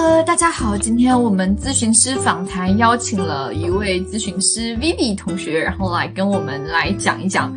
[0.00, 7.54] 呃，大家好，今天我们咨询师访谈邀请了一位咨询师 Vivi 同学，然后来跟我们来讲一讲，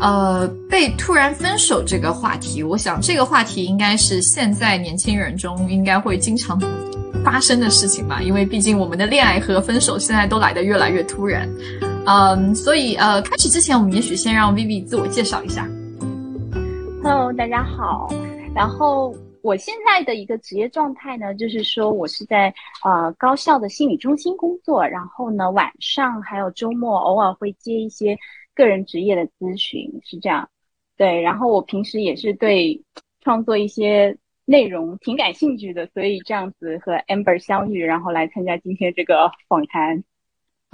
[0.00, 2.64] 呃，被突然分手这个话题。
[2.64, 6.60] 我想这个话题应该是现在年轻人中应该会经常
[7.24, 11.48] 发生的事情吧，因为毕竟我们的恋爱和分手现在都来得越来越突然。
[12.06, 15.64] 嗯，所以呃，开始之前，我们也许先让 Vivi 自我介绍一下。
[17.04, 18.12] Hello，大家好，
[18.52, 19.14] 然后。
[19.44, 22.52] 我现在的一个职业状态呢，就是说我是在
[22.82, 28.16] 呃高校的心理中心工作，然后呢晚上还有周末偶尔会接一些
[28.54, 30.48] 个人职业的咨询，是这样。
[30.96, 32.82] 对，然后我平时也是对
[33.20, 34.16] 创作一些
[34.46, 40.04] 内容挺感兴趣的，所以这样子和 Amber 相遇，然后来参加今天这个访谈。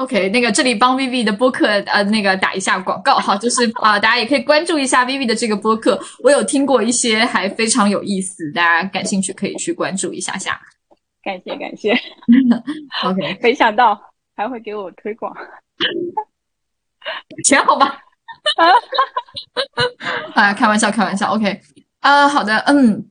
[0.01, 10.59] OK，那个这里帮 Vivi 的播客呃那个打一下广告哈，就是啊大家也可以关注一下 Vivi 的这个播客，我有听过一些还非常有意思，大家感兴趣可以去关注一下下。
[11.23, 11.93] 感谢感谢。
[13.05, 14.01] OK， 没想到
[14.35, 15.37] 还会给我推广，
[17.45, 17.99] 钱好吧？
[20.35, 21.35] 啊，开玩笑开玩笑。
[21.35, 21.61] OK，
[22.01, 23.07] 啊好的嗯，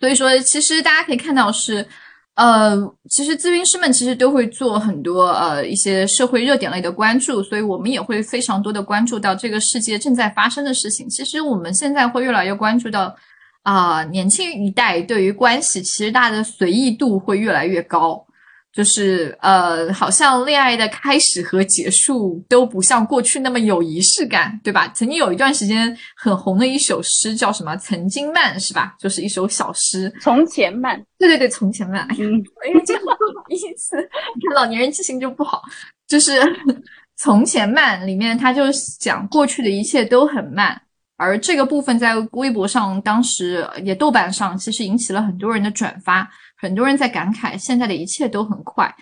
[0.00, 1.86] 所以说其实大家可以看到是。
[2.34, 2.74] 呃，
[3.10, 11.06] 其实咨询师们其实都会做很多呃一些社会热点类的关注，所以我们也会非常多的关注到这个世界正在发生的事情。
[11.10, 13.14] 其实我们现在会越来越关注到
[13.62, 18.24] 啊，年轻一代对于关系，其实大家的随意度会越来越高。
[18.72, 24.88] 就是呃，好像恋爱的开始和结束都不像过去那么有仪式感，对吧？
[24.94, 27.76] 曾经有一段时间很红的一首诗叫什么？
[27.76, 28.94] 曾经慢是吧？
[28.98, 30.10] 就是一首小诗。
[30.22, 30.98] 从前慢。
[31.18, 32.08] 对对对，从前慢。
[32.18, 35.62] 嗯，不好意思，你看老年人记性就不好。
[36.08, 36.40] 就是
[37.16, 38.64] 从前慢里面，他就
[38.98, 40.80] 讲过去的一切都很慢，
[41.18, 46.28] 而这个部分在微博上，当时也豆瓣上，其实引起了很多人的转发。
[46.62, 48.94] 很多人在感慨，现在的一切都很快，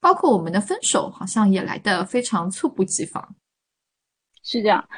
[0.00, 3.34] 包括我们的分手，好像也来得非常猝不及防。
[4.44, 4.88] 是这样，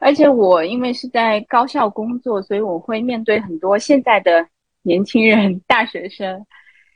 [0.00, 4.44] 而且我因为是在高校工作，所以我会面对很多现在的
[4.82, 6.44] 年轻人、大学生。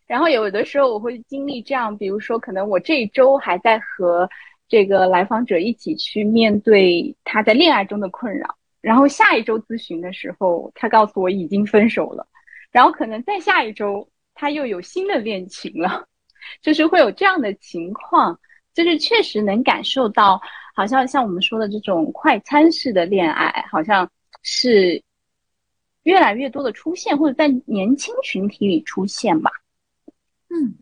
[0.09, 4.29] 然后有的时候我会经历这样，比如说，可能我这一周还在和
[4.67, 12.27] 这个来访者一起去面对他在恋爱中的困扰，然后下一周咨询的时候，他告诉我已经分手了，
[12.73, 14.09] 然后可能再下一周。
[14.35, 16.07] 他又有新的恋情了，
[16.61, 18.39] 就是会有这样的情况，
[18.75, 20.41] 就是确实能感受到，
[20.75, 24.11] 好像像我们说的这种快餐式的恋爱，好像
[24.43, 25.03] 是
[26.03, 29.51] 越来越多的出现，或者在年轻群体里出现吧。
[30.49, 30.75] 嗯，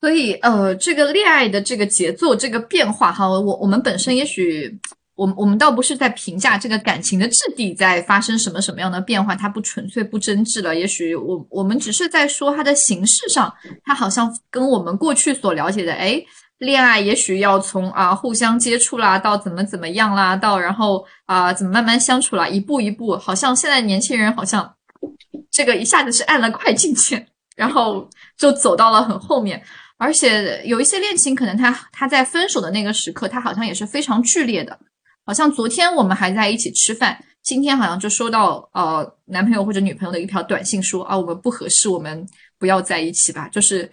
[0.00, 4.78] 所以呃，这个恋爱的这个节奏、这个变化，哈，我我们本身也许。
[5.20, 10.74] 我我们倒不是在评价这个感情的质地在发生什么什么样的变化，它不纯粹不真挚了。
[10.74, 13.52] 也许我我们只是在说它的形式上，
[13.84, 16.18] 它好像跟我们过去所了解的，哎，
[16.56, 24.74] 恋爱也许要从啊互相接触啦，到怎么怎么样啦，到然后啊怎么慢慢相处啦，一步一步，好像现在年轻人好像
[25.50, 27.26] 这个一下子是按了快进键，
[27.56, 28.08] 然后
[28.38, 29.62] 就走到了很后面，
[29.98, 34.78] 而且有一些恋情可能他他在分手的那个时刻，他好像也是非常剧烈的。
[35.24, 42.26] 好像昨天我们还在一起吃饭，今天好像就收到呃男朋友或者女朋友的一条短信说啊我们不合适，我们
[42.58, 43.48] 不要在一起吧。
[43.48, 43.88] 就是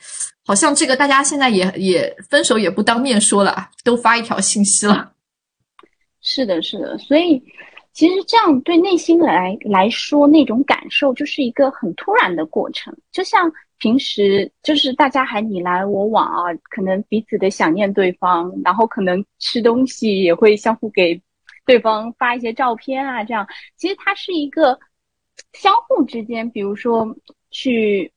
[0.45, 5.11] 好像这个大家现在也也分手也不当面说了，都发一条信息了。
[6.21, 7.41] 是的，是的，所以
[7.94, 13.51] 其实这样对内心来来说那种感受就是一个很突然的过程，就像。
[13.79, 21.21] 平时就是大家还你来我往啊，可能彼此的想念对方，然后可能吃东西也会相互给
[21.65, 24.79] 对方发一些照片啊，这样其实它是一个
[25.53, 27.15] 相互之间，比如说
[27.51, 28.11] 去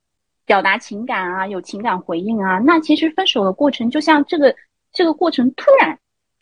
[0.47, 2.59] 表达情感啊，有情感回应啊。
[2.59, 4.55] 那其实分手的过程就像这个
[4.93, 5.99] 这个过程突然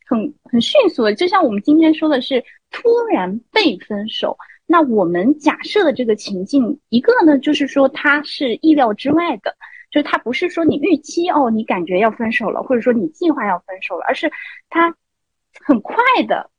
[0.07, 4.37] 很很迅速的，就像我们今天说的是突然被分手。
[4.71, 9.57] 那我们假设的这个情境，一个呢，就是说它是意料之外的，
[9.91, 14.31] 就是它不是说你预期哦，你感觉要分手了，或者说你计划要分手了，而是
[14.69, 14.95] 它
[15.65, 15.97] 很快
[16.29, 16.51] 的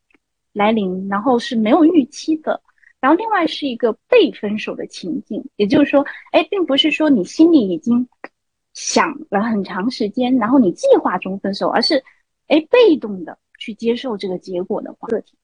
[0.54, 2.60] 来临，然后是没有预期的。
[3.00, 8.10] 然后另外是一个被分手的情境，也就是说，哎，并不是说你心里已经
[8.74, 12.04] 想了很长时间，然后你计划中分手，而是
[12.48, 15.38] 哎被动的去接受这个结果的话，个体。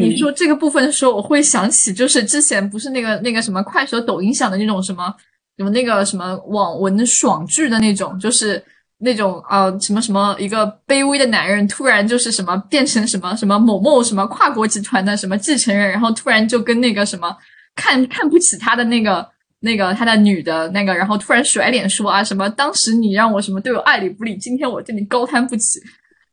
[0.00, 5.14] 你说这个部分的时候，我会想起，就是之前不是那个那个什么快手、抖音上的那种什么
[5.56, 8.62] 什么那个什么网文爽剧的那种，就是
[8.98, 17.36] 那种呃什么什么一个卑微的男人突然就是什么变成什么什么某某什么跨国集团的什么继承人，然后突然就跟那个什么
[17.74, 19.26] 看看不起他的那个
[19.60, 25.80] 那个他的女的那个，然后突然甩脸说啊什么，当时你让我什么对我爱理不理，今天我对你高攀不起，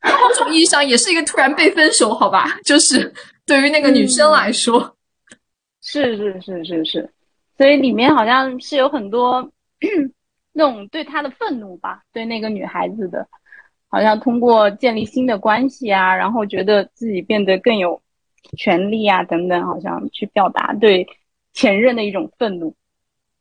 [0.03, 2.57] 某种意义上也是一个突然被分手，好吧？
[2.63, 3.11] 就是
[3.45, 4.97] 对于那个女生来说，
[5.81, 7.09] 是是是是是，
[7.57, 9.51] 所以里面好像是有很多
[10.53, 13.27] 那种对她的愤怒吧，对那个女孩子的，
[13.89, 18.01] 好像通过建立新的关系啊，然后觉得自己变得更有
[18.57, 21.07] 权利啊等等，好像去表达对
[21.53, 22.75] 前任的一种愤怒。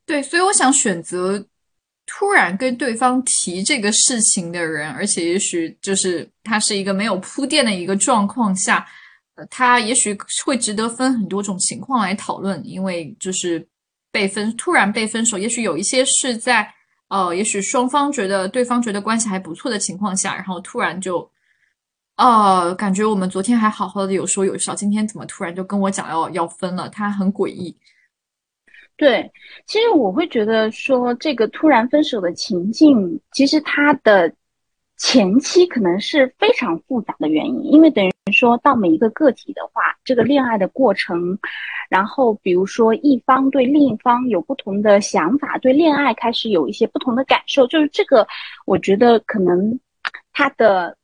[0.06, 1.46] 对，所以我想选择
[2.06, 8.84] 突然跟对方提这个事情的人，而且也许就是他是一个没有铺垫的一个状况下，
[9.48, 13.66] 他也许会值得分很多种情况来讨论，因为就是
[14.10, 16.68] 被分突然被分手，也许有一些是在
[17.08, 21.28] 呃，也许双方觉得对方觉得关系还不错的情况下，然后突然就，
[22.16, 26.88] 呃，感觉我们昨天还好好的有说有笑，今天怎么突然就跟我讲要要分了？
[26.88, 27.76] 他很诡异。
[28.96, 29.28] 对，
[29.66, 34.30] 其实我会觉得说，这个突然分手的情境，其实它的
[34.98, 41.38] 前期可能是非常复杂的原因，因为等于说到每一个个体的话，这个恋爱的过程，
[41.88, 48.26] 然后比如说一方对另一方有不同的想法，对恋爱开始有一些不同的感受，就是这个，
[48.66, 49.78] 我觉得可能
[50.32, 50.96] 他的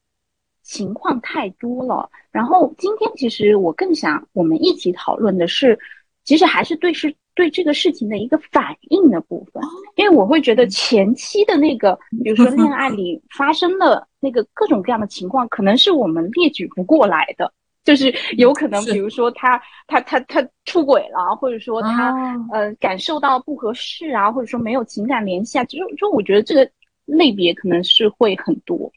[0.63, 2.11] 情况太多了。
[2.31, 5.79] 然后今天其实我更想我们一起讨论的是，
[6.25, 7.15] 其实还是对是。
[7.37, 9.63] 对这个事情的一个反应的部分，
[9.95, 17.53] 因为我会觉得前期的那个，比如说恋爱里发生的 那个各种各样的情况，可能是我们列举不过来的，
[17.85, 22.17] 就是有可能，比如说他他他他出轨了，或者说他
[22.53, 26.69] 呃感受到不合适啊，或者说没有情感联系啊，就就我觉得这个
[27.05, 28.91] 类别可能是会很多。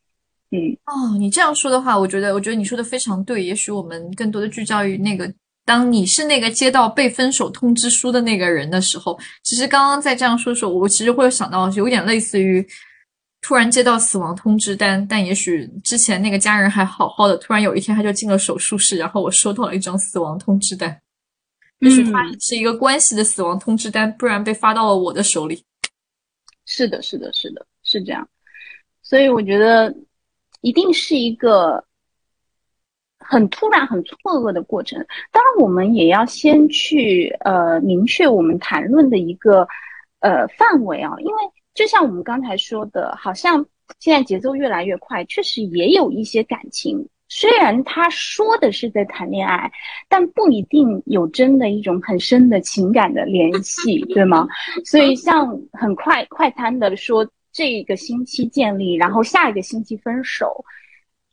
[0.52, 5.30] 嗯，哦，你这样说的话，我觉得我觉得你说的非常对，也许我们更多的聚焦于那个。
[5.70, 12.68] 当你是那个接到被分手通知书的那个人的时候，其实刚刚在这样说的时候，我其实会想到有点类似于
[13.40, 21.00] 突然接到死亡通知单，但也许之前那个家人还好好的，突然有一天他就进了手术室，然后我收到了一张死亡通知单，
[21.82, 25.64] 也许他是一个关系的死亡通知单，不然被发到了我的手里。
[26.66, 28.28] 是的，是的，是的，是这样，
[29.04, 29.96] 所以我觉得
[30.62, 31.86] 一定是一个。
[33.30, 34.98] 很突然、很错愕的过程。
[35.32, 39.68] 当然，我们也要先去呃明确我们谈论的一个
[40.22, 41.42] 呃范围啊，因为
[41.76, 43.64] 就像我们刚才说的，好像
[44.00, 47.08] 现在节奏越来越快，确实也有一些感情。
[47.32, 49.72] 虽然他说的是在谈恋爱，
[50.08, 54.48] 但不一定有真的一种很深的情感的联系，对吗？
[54.84, 60.66] 所以像很快快餐的说这个星期建立，然后下一个星期分手。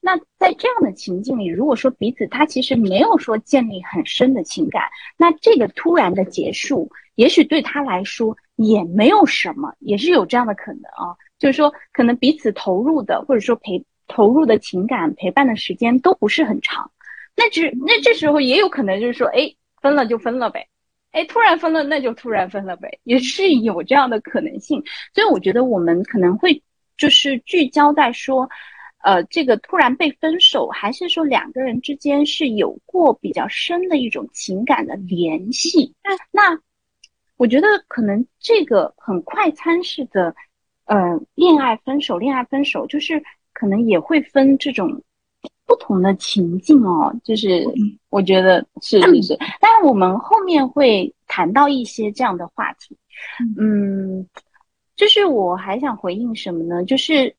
[0.06, 4.84] 那在这样的情境里，如果说彼此他其实没有说建立很深的情感，
[5.16, 11.10] 那这个突然的结束，也许对他来说也没有什么，也是有这样的可能啊。
[11.40, 16.88] 就是说，可能彼此投入的或者说陪投入的情感陪伴的时间都不是很长，
[17.34, 20.68] 那只那这时候也有可能就是说，哎，分了就分了呗，
[21.10, 24.80] 哎，突然分了那就突然分了呗，也是有这样的可能性。
[25.12, 26.62] 所以我觉得我们可能会
[26.96, 28.48] 就是聚焦在说。
[29.02, 35.94] 呃，这个突然被分手，还是说两个人之间是有过比较深的一种情感的联系？
[36.02, 36.60] 那那
[37.36, 40.34] 我觉得可能这个很快餐式的，
[40.86, 43.22] 呃，恋爱分手，恋爱分手，就是
[43.52, 45.00] 可能也会分这种
[45.66, 47.14] 不同的情境哦。
[47.22, 47.64] 就是
[48.08, 52.96] 我觉得是是是，但是我们后面会谈到一些这样的话题。
[53.56, 54.26] 嗯，
[54.96, 56.84] 就是我还想回应什么呢？
[56.84, 57.32] 就是。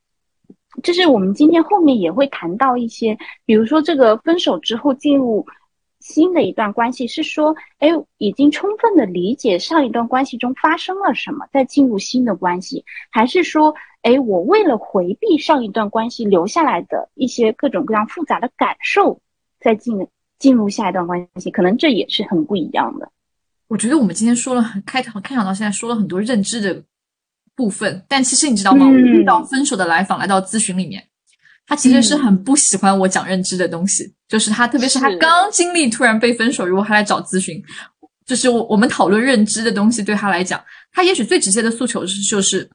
[0.83, 5.45] 就是我们今天后面也会谈到一些，比如说这个分手之后进入
[6.00, 19.19] 新的一段关系，是说，哎，已经充分的理解上一段关系中发生了什么，再进入新的关系，还是说，哎，我为了回避上一段关系留下来的一些各种各样复杂的感受，
[19.59, 20.07] 再进
[20.38, 23.12] 进入下一段关系，可能这也是很不一样的。
[23.67, 26.83] 我觉得我们今天说了很开头，开场到现在说了很多认知的。
[27.57, 28.85] 部分，但其实你知道吗？
[28.85, 31.03] 我遇到分手的来访来到咨询里面，
[31.65, 37.59] 他其实是很不喜欢我讲认知的东西，就是他，特别是他刚经历突然被分手，如果他来找咨询，
[38.27, 42.69] 就是我我们讨论认知的东西，对他来讲，他也许最直接的诉求是，就是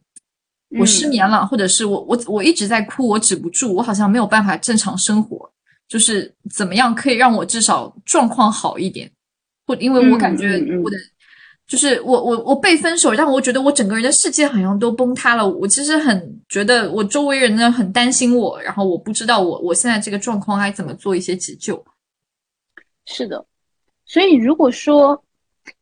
[0.81, 5.49] 我失眠了，或者是我我我一直在哭，我止不住，我好像没有办法正常生活，
[5.87, 9.09] 就是怎么样可以让我至少状况好一点，
[9.65, 10.97] 或因为我感觉我的。
[11.73, 15.49] 就是我我我被分手，让我觉得我整个人的世界好像都崩塌了。
[15.49, 21.83] 我其实很觉得我周围人呢很担心我，然后我不知道我我现在这个状况该怎么做一些急救。
[23.07, 23.43] 是的，
[24.05, 25.25] 所以如果说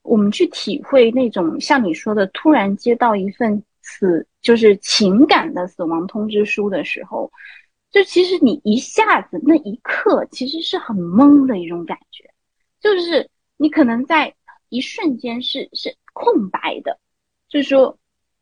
[0.02, 7.28] 我们去体会那种像你说的，突然接到一份死就是情感的死亡通知书的时候，
[7.90, 12.30] 就其实你一下子那一刻其实是很懵的一种感觉，
[12.80, 14.32] 就是你可能在
[14.70, 16.98] 一瞬间是是空白的，
[17.48, 17.98] 就是说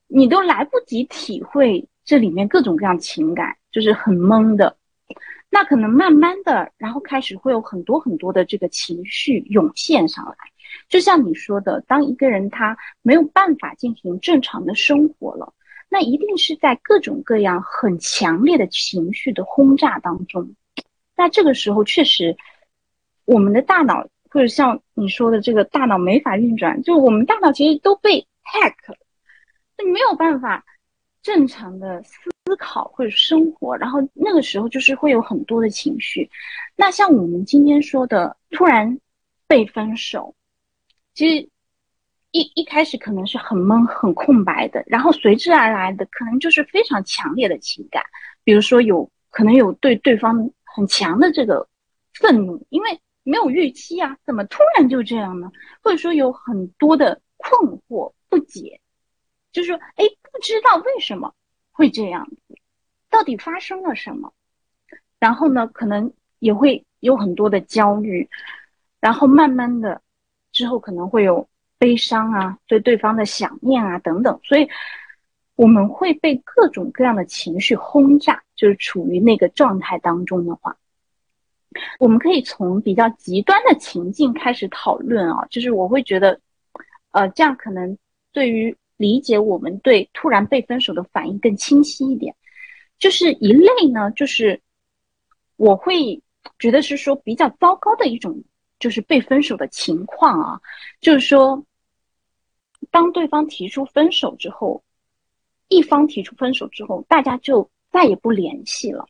[0.07, 4.77] 你都来不及体会这里面各种各样情感，就是很懵的。
[5.51, 10.37] 那可能慢慢的，然后开始会有很多很多的这个情绪涌现上来，
[10.91, 15.55] 就像你说的，当一个人他没有办法进行正常的生活了，
[15.89, 20.55] 那一定是在各种各样很强烈的情绪的轰炸当中。
[21.17, 22.37] 那这个时候确实，
[23.25, 28.75] 我们的大脑或者像你说的这个大脑没法运转，就我们大脑其实都被 hack，
[29.77, 30.65] 就没有办法
[31.23, 32.03] 正常的。
[32.49, 36.31] 思考或者生活，然后那个时候就是会有很多的情绪。
[36.77, 38.99] 那像我们今天说的，突然
[39.47, 40.35] 被分手，
[41.13, 41.47] 其实
[42.31, 48.03] 一一开始可能是很懵、很空白的，然后随之而来的可能就是非常强烈的情感，
[48.45, 51.69] 比如说有可能有对对方很强的这个
[52.15, 55.51] 愤怒，因为没有预期啊，怎么突然就这样呢？
[55.83, 58.81] 或者说有很多的困惑、不解，
[59.53, 61.35] 就是说，哎，不知道为什么。
[61.71, 62.59] 会这样子，
[63.09, 64.33] 到底发生了什么？
[65.21, 68.29] 然后呢，可能也会有很多的焦虑，
[68.99, 70.03] 然后慢慢的
[70.51, 74.69] 之后可能会有悲伤啊，对对方的想念啊等等，所以
[75.55, 80.77] 我们会被各种各样的情绪轰炸，就是处于那个状态当中的话，
[81.99, 86.41] 我们可以从比较极端的情境开始讨论啊，就是我会觉得，
[87.13, 87.97] 呃，这样可能
[88.33, 88.77] 对于。
[88.99, 92.35] 理解我们对突然被分手的反应更清晰一点，
[92.99, 94.61] 就是一类呢，就是
[95.55, 96.21] 我会
[96.59, 98.43] 觉得是说比较糟糕的一种，
[98.81, 100.61] 就是被分手的情况啊，
[101.01, 101.65] 就是说，
[102.91, 104.83] 当对方提出分手之后，
[105.69, 109.07] 一方提出分手之后，大家就再也不联系了，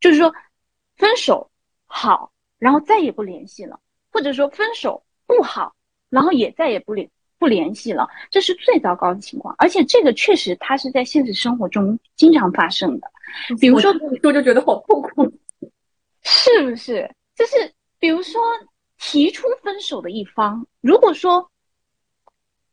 [0.00, 0.34] 就是说
[0.98, 1.50] 分手
[1.86, 3.80] 好，然后再也不联系了，
[4.12, 5.74] 或者说分手不好，
[6.10, 7.08] 然后也再也不联。
[7.40, 13.08] 不联系了，这是最糟糕的情况，而且这个确实它是在现实生活中经常发生的。
[13.60, 15.32] 比如说，说就觉得好痛苦，
[16.22, 17.08] 是不是？
[17.36, 18.42] 就是比如说，
[18.98, 21.48] 提出分手的一方，如果说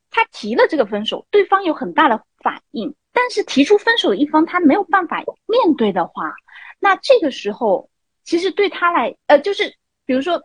[0.10, 6.34] 他提了这个分手，对方有很大的反应，但是提出分手的一方他没有办法面对的话，
[6.79, 7.88] 那这个时候
[8.25, 9.74] 其实对他来，呃，就是
[10.05, 10.44] 比如说。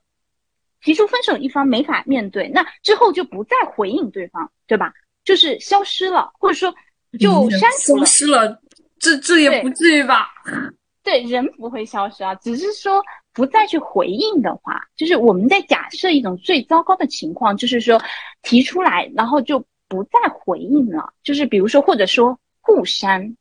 [0.83, 4.91] 提出分手一方没法面对，那之后就不再回应对方，对吧？
[5.27, 6.75] 就是消失了，或者说
[7.19, 8.07] 就删除了。
[8.07, 8.63] 消失了，
[8.99, 10.31] 这这也不至于吧？
[11.05, 18.03] 对，人不会消失啊，只是说不再去回应的话，就是我们在假设一种最糟糕的情况，就是说
[18.41, 23.37] 提出来，然后就不再回应了，就是比如说或者说互删，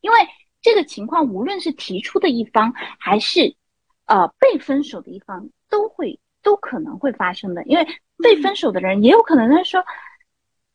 [0.00, 0.18] 因为
[0.62, 3.56] 这个情况无论是提出的一方还是
[4.06, 6.18] 呃被分手的一方都会。
[6.44, 7.86] 都可能会发生的，因为
[8.18, 9.82] 被分手的人也有可能他说，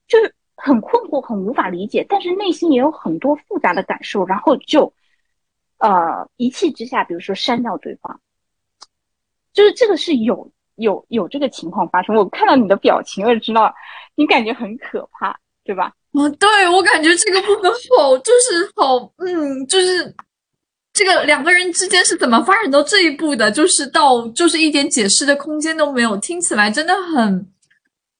[0.08, 4.92] 就是很困惑、很无法理解，但是内心也有很多复杂的感受，然后就
[5.78, 8.20] 呃一气之下，比如说删掉对方，
[9.54, 12.16] 就是这个是有有有这个情况发生。
[12.16, 13.72] 我看到你的表情，我就知道
[14.16, 15.94] 你感觉很可怕，对吧？
[16.14, 20.16] 哦，对我感觉这个部分好，就是好，嗯，就是。
[21.00, 23.50] 这个两个人之间是怎么发展到这一步的？
[23.50, 27.48] 就是到就是一点解释的空间都没有，听起来真的很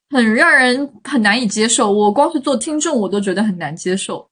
[0.10, 1.92] 很让人很难以接受。
[1.92, 4.30] 我光是做听众，我都觉得很难接受。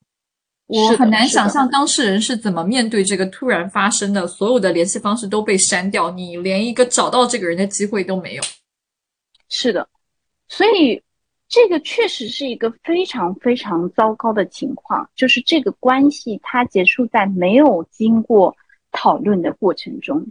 [0.66, 8.42] 我很难想象当事人是怎么面对这个突然发生的，所有的联系方式都被删掉，你连一个找到这个人的机会都没有。
[9.50, 9.86] 是的，
[10.48, 11.02] 所以。
[11.48, 18.54] 这个确实是一个非常非常糟糕的情况，就是这个关系它结束在没有经过
[18.92, 20.26] 讨论的过程中，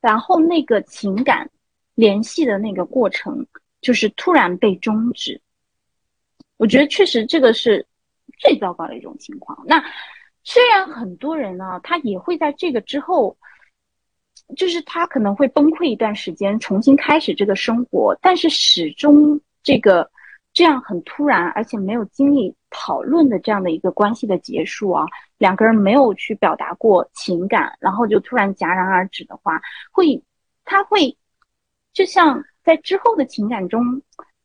[0.00, 1.50] 然后那个情感
[1.94, 3.46] 联系的那个过程
[3.82, 5.38] 就是突然被终止。
[6.56, 7.86] 我觉得确实这个是
[8.38, 9.62] 最糟糕的一种情况。
[9.66, 9.84] 那
[10.42, 13.36] 虽然很多人呢，他也会在这个之后，
[14.56, 20.10] 就是他可能会崩溃一段时间，重新开始这个生活，但是始终这个。
[20.52, 25.06] 这样很突然，而且没有经历讨论的这样的一个关系的结束啊，
[25.38, 30.22] 两个人没有去表达过情感，然后就突然戛然而止的话，会，
[30.64, 31.16] 他会，
[31.92, 34.02] 就像在之后的情感中，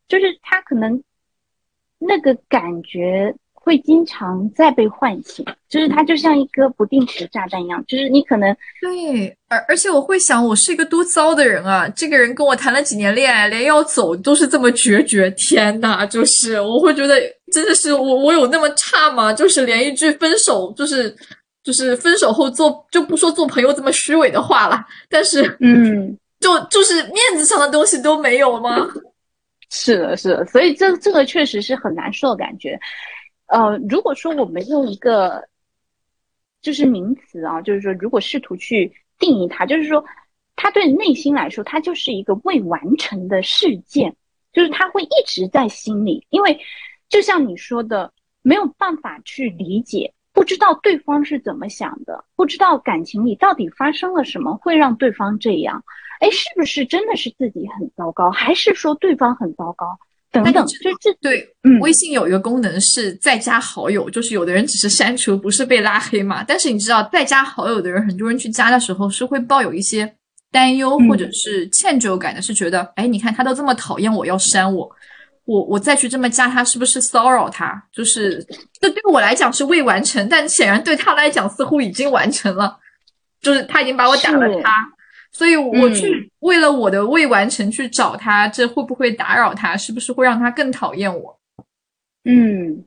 [0.07, 1.03] 就是他可能
[1.99, 3.35] 那个感觉
[3.67, 11.85] 会经常再被唤醒，就是它就像一颗不定时炸弹一样，就是你可能对，而而且我会想，我是一个多糟的人啊！
[11.89, 17.15] 这个人跟我谈了几年恋爱，连要走都是这么决绝，天呐，就是我会觉得
[17.51, 19.33] 真的是我我有那么差吗？
[19.33, 21.13] 就是连一句分手，就是
[21.61, 28.87] 就是分手后做就不说做朋友这么虚伪的话了，但是嗯， 就就是面子上的东西都没有吗？
[29.69, 32.79] 是的，是的，所以这这个确实是很难受的感觉。
[33.47, 35.47] 呃，如果说我们用一个
[36.61, 40.03] 就是名词啊，就是说，如果试图去定义它，就是说，
[40.55, 44.15] 它对内心来说，它就是一个未完成的事件，
[44.51, 46.59] 就是它会一直在心里，因为
[47.09, 48.11] 就像你说的，
[48.41, 55.83] 没有办法去理解，不知道对方是怎么想的，不知道感情里到底发生了什么会让对方这样，
[56.19, 59.97] 哎，是不是真的是自己很糟糕，还是说对方很糟糕？
[60.29, 66.43] 等等，就这对，嗯，微信有一个功能是再加好友，就是有的人只是删除，不是被拉黑嘛。
[66.43, 70.15] 但是你知道，再加好友的人，很多人去加的时候是会抱有一些
[70.51, 74.89] 担忧或者是歉疚感的，是觉得，哎，你看他都这么讨厌我，要删我，
[75.45, 77.81] 我我再去这么加他，是不是骚扰他？
[77.91, 78.45] 就是
[78.81, 82.77] 这对我来讲是未完成，但显然对他来讲似乎已经完成了，
[83.41, 84.71] 就是他已经把我打了他。
[85.37, 89.77] 所以我去为了我的未完成去找他，这会不会打扰他？
[89.77, 91.39] 是不是会让他更讨厌我？
[92.23, 92.83] 嗯，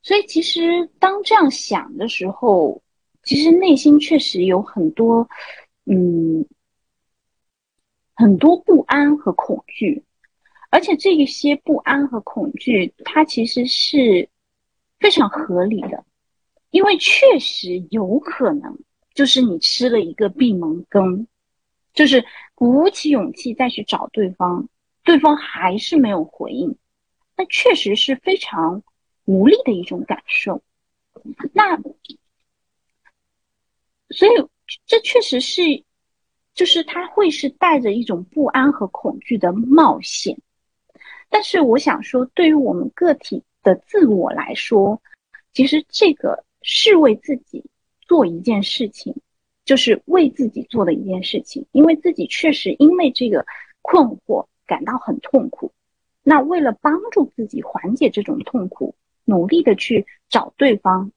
[0.00, 2.80] 所以其实当这样想的时候，
[3.24, 5.28] 其实内心确实有很多，
[5.86, 6.46] 嗯，
[8.14, 10.00] 很多不安和恐惧，
[10.70, 14.28] 而且这一些不安和恐惧，它其实是
[15.00, 16.04] 非常合理的，
[16.70, 18.78] 因为确实有可能
[19.12, 21.26] 就是你吃了一个闭门羹。
[21.92, 24.68] 就是鼓起勇气再去找对方，
[25.02, 26.76] 对方还是没有回应，
[27.36, 28.82] 那确实是非常
[29.24, 30.62] 无力的一种感受。
[31.52, 31.76] 那
[34.10, 34.30] 所以
[34.86, 35.84] 这确实是，
[36.54, 40.36] 就是他会是带着一种不安和恐惧的冒险。
[41.28, 45.00] 但是我想说，对于我们个体的自我来说，
[45.52, 47.64] 其实这个是为自己
[48.00, 49.14] 做一件事情。
[49.70, 53.46] 就是为自己做的一件事情，因为自己确实因为这个
[53.82, 55.70] 困惑感到很痛苦。
[56.24, 61.12] 那为了帮助自己缓解这种痛苦，努力的去找对方，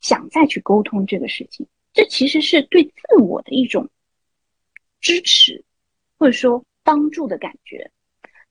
[0.00, 3.88] 想再去沟通这个事情，这其实是对自我的一种
[5.00, 5.64] 支持，
[6.16, 7.90] 或者说帮助的感觉。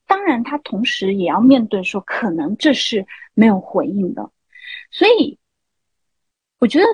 [0.06, 4.30] 当然，他同时也要面对说，可能这是没有回应的。
[4.92, 5.40] 所以，
[6.60, 6.86] 我觉得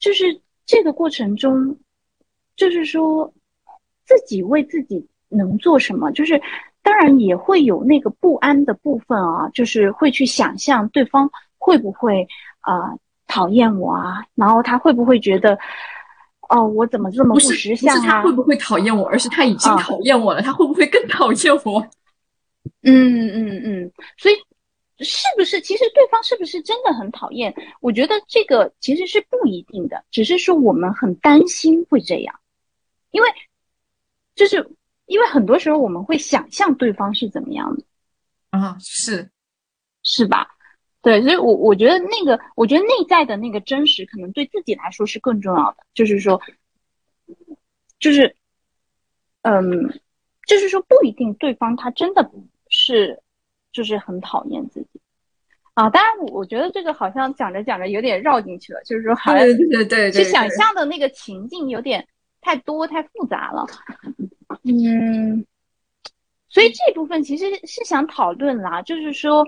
[0.00, 0.42] 就是。
[0.68, 1.78] 这个过程中，
[2.54, 3.32] 就是说，
[4.04, 6.38] 自己为自己能做什么，就是
[6.82, 12.28] 当然也会有那个不安的部分啊，就是会去想象对方会不会
[12.60, 12.94] 啊
[13.26, 15.58] 讨厌我啊，然后他会不会觉得，
[16.50, 17.96] 哦，我怎么这么不识相啊？
[17.96, 21.80] 不是他会不会讨厌我，而是他已经讨厌我了，他会不会更讨厌我？
[22.82, 24.34] 嗯嗯嗯，所以。
[25.00, 25.60] 是不是？
[25.60, 27.54] 其实对方是不是真的很讨厌？
[27.80, 32.40] 我觉得这个其实是不一定的，只是说我们很担心会这样，
[33.12, 33.28] 因为
[34.34, 34.56] 就是
[35.06, 37.84] 因为很多时候我们会想象对方是怎么样的
[38.50, 39.30] 啊，是
[40.02, 40.48] 是吧？
[41.00, 45.78] 对，所以我我觉得那个，我觉得内在的那个真实，可能对自己来说是更重要的。
[45.94, 46.40] 就是说，
[48.00, 48.34] 就是
[49.42, 49.62] 嗯，
[50.46, 52.28] 就是说不一定对方他真的
[52.68, 53.22] 是。
[53.72, 55.00] 就是很讨厌自己
[55.74, 55.88] 啊！
[55.90, 62.04] 当然，我我觉得这个好像讲着讲着有点绕进去了，就是说，好像对对对，去想象的那个情境有点
[62.40, 63.64] 太多太复杂了。
[64.64, 65.46] 嗯，
[66.48, 69.46] 所以这部分其实是想讨论啦，就是说，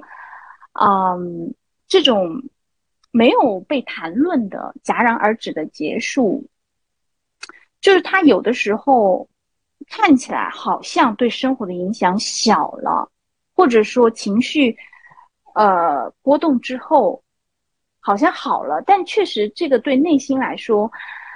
[0.80, 1.52] 嗯，
[1.88, 2.40] 这种
[3.10, 6.46] 没有被谈论的戛然而止的结束，
[7.80, 9.28] 就是他有的时候
[9.88, 13.10] 看起来好像对生活的影响小了。
[13.60, 14.74] 或者说情绪，
[15.54, 17.22] 呃波动之后，
[18.00, 20.90] 好像好了，但确实这个对内心来说，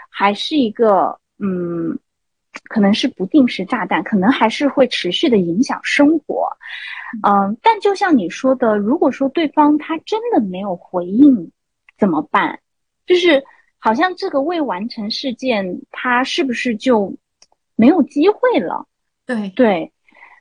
[0.09, 1.99] 还是一个嗯，
[2.71, 6.49] 可能是不定时炸弹，可能还是会持续的影响生活，
[7.25, 11.53] 嗯，但就像你说的，如果说对方他真的没有回应，
[11.99, 12.59] 怎么办？
[13.05, 13.45] 就是
[13.79, 17.15] 好像这个未完成事件，他是不是就
[17.77, 18.87] 没有机会了？
[19.27, 19.93] 对对，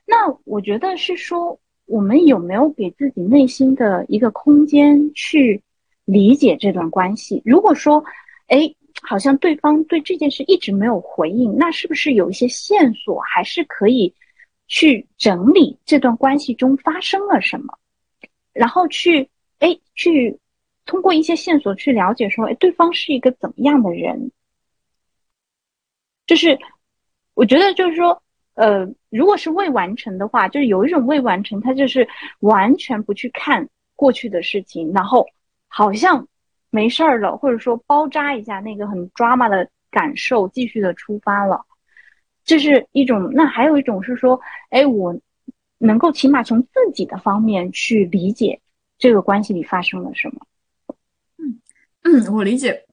[0.06, 1.60] 那我觉得是说。
[1.86, 5.62] 我们有没有给自己内心的一个空间去
[6.04, 7.42] 理解这段关系？
[7.44, 8.04] 如果说，
[8.46, 14.14] 哎，好像对方对这件事一直没有回应，那是不是有一些线索还是可以
[14.66, 17.78] 去整理这段关系中发生了什么？
[18.52, 20.38] 然后去，哎，去
[20.86, 24.30] 通过一些线索去了解说，哎，对方是一个怎么样的人。
[26.26, 26.58] 就是
[27.34, 28.22] 我觉得就是说，
[28.54, 32.08] 呃，如果是未完成的话，就是有一种未完成，他就是
[32.40, 35.26] 完全不去看过去的事情，然后
[35.68, 36.26] 好像
[36.70, 41.60] 没事儿了，或者说包扎一下那个很 drama 的感受，继续的出发了。
[42.44, 44.40] 这是一种，那还有一种是说，
[44.70, 45.16] 哎，我
[45.78, 48.60] 能够起码从自己的方面去理解
[48.98, 50.46] 这个关系里发生了什么。
[51.38, 51.60] 嗯
[52.02, 52.84] 嗯，我理解。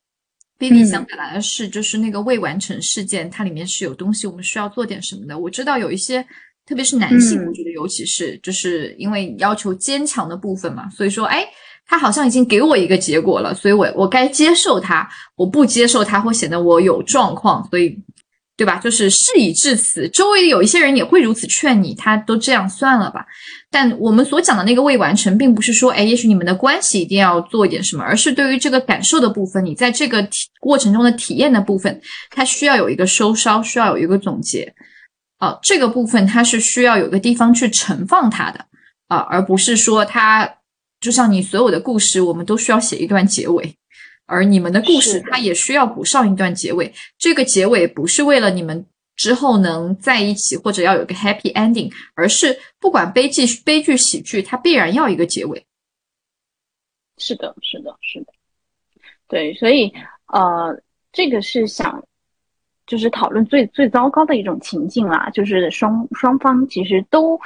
[0.61, 5.39] B B 想表达的是，就是那个未完成事件，它里面是有东西，我们需要做点什么的。
[5.39, 6.23] 我知道有一些，
[6.67, 11.43] 特别是男性，我觉得尤其是就是因为要求坚强的部分嘛，所以说，哎，
[11.87, 17.97] 他好像已经给我一个结果了，所以我我该接受他，我不接受他会显得我有状况，所以。
[18.61, 18.75] 对吧？
[18.77, 23.25] 就是事已至此，周围有一些人也会如此劝你，他都这样算了吧。
[23.71, 34.71] 但我们所讲的那个未完成，并不是说，哎，也许你们的关系一定要做一点什么，而是对于这个感受的部分，你在这个体过程中的体验的部分，它需要有一个收梢，需要有一个总结。
[35.39, 38.63] 啊，这个部分它是需要有个地方去盛放它的
[39.07, 40.47] 啊，而不是说它
[40.99, 43.75] 就像你所有的故事，我们都需要写一段结尾。
[44.31, 46.93] 而你们的故事，它也需要补上一段结尾。
[47.17, 48.85] 这个结尾不是为了你们
[49.17, 55.65] 之后能在一起，或者要有个 happy ending，而是不管悲剧、悲剧、喜剧，它必然要一个结尾。
[57.17, 58.27] 是的，是的，是的。
[59.27, 59.93] 对，所以
[60.27, 62.01] 呃，这个是想
[62.87, 67.37] 就是讨论最最糟糕的一种情境啦，就是双双方其实都，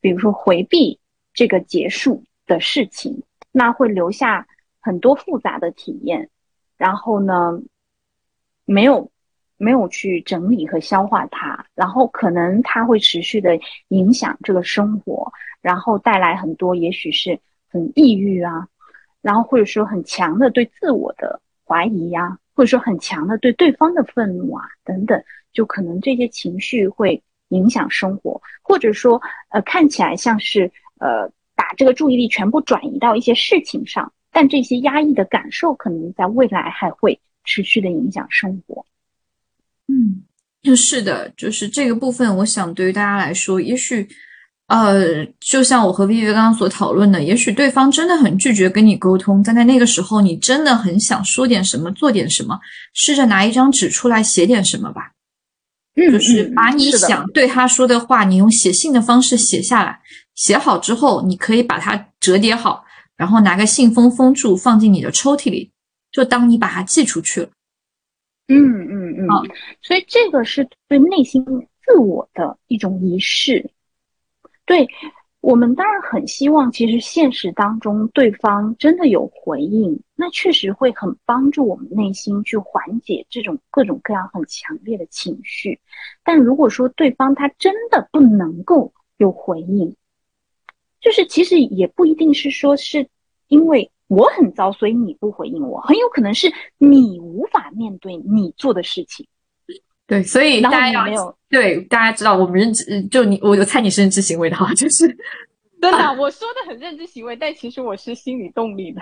[0.00, 0.98] 比如说回避
[1.34, 3.22] 这个结束的事情，
[3.52, 4.46] 那会留下。
[4.80, 6.28] 很多复杂的体验，
[6.76, 7.60] 然后呢，
[8.64, 9.10] 没有
[9.56, 17.38] 没有去整理和消化它，然后可能它会持续的影响这个生活，然后带来很多，也许是
[17.68, 18.66] 很抑郁啊，
[19.20, 34.10] 然后或者说很强的对自我的怀疑呀，或者说很强的对对方的愤怒啊等等，就可能这些情绪会影响生活，或者说呃看起来像是呃把这个注意力全部转移到一些事情上。
[34.32, 38.84] 但这些压抑的感受，可能在未来还会持续的影响生活。
[39.88, 40.22] 嗯，
[40.62, 44.08] 就是的，就是这个部分，我想对于大家来说，也许，
[44.68, 52.60] 呃，就像我和 Vivi 刚刚所讨论的，也许对方真的很拒绝跟你沟通，但在那个时候，你真的很想说点什么，做点什么，
[52.94, 55.12] 试着拿一张纸出来写点什么吧。
[55.96, 59.98] 嗯，就是把你想对他说的话，你用写信的方式写下来，
[60.36, 62.84] 写好之后，你可以把它折叠好。
[63.20, 65.70] 然后拿个信封封住，放进你的抽屉里，
[66.10, 67.50] 就当你把它寄出去了。
[68.48, 68.56] 嗯
[68.88, 69.28] 嗯嗯。
[69.82, 71.44] 所以这个是对内心
[71.84, 73.70] 自我的一种仪式。
[74.64, 74.88] 对
[75.42, 85.78] 我们当然很希望，其实现实当中对方真的有回应，那确实会很帮助我们内心去缓解这种各种各样很强烈的情绪。
[86.24, 89.94] 但如果说对方他真的不能够有回应，
[91.00, 93.06] 就是其实也不一定是说是
[93.48, 99.26] 因为我很糟，所以你不回应我，很有可能是你无法面对你做的事情。
[100.06, 105.06] 对，所以大家要对大家知道，我们认知就你，我就猜你是认知行为的哈，就是
[105.80, 109.00] 真的， 我说的很认知行为，但其实我是心理动力的。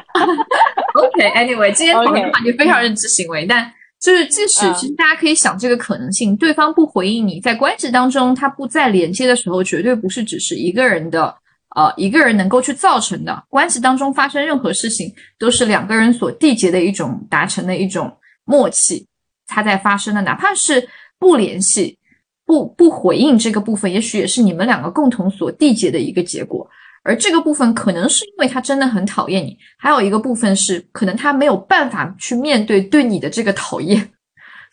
[0.94, 11.34] OK，Anyway，今天讨论的话题非常认知行为，但就是即使其实大家可以想这个可能性，对方不回应你在关系当中他不再连接的时候，绝对不是只是一个人的。
[11.76, 18.10] 呃，一个人能够去造成的关系当中发生任何事情，都是两个人所缔结的一种达成的一种
[18.44, 19.06] 默契，
[19.46, 21.98] 它在发生的，哪怕是不联系、
[22.46, 26.68] 不不回应这个部分，也许也是你们两个共同所缔结的一个结果。
[27.04, 34.10] 而这个部分可能是因为他真的很讨厌你，还有一个部分是可能他没有办法去面对对你的这个讨厌，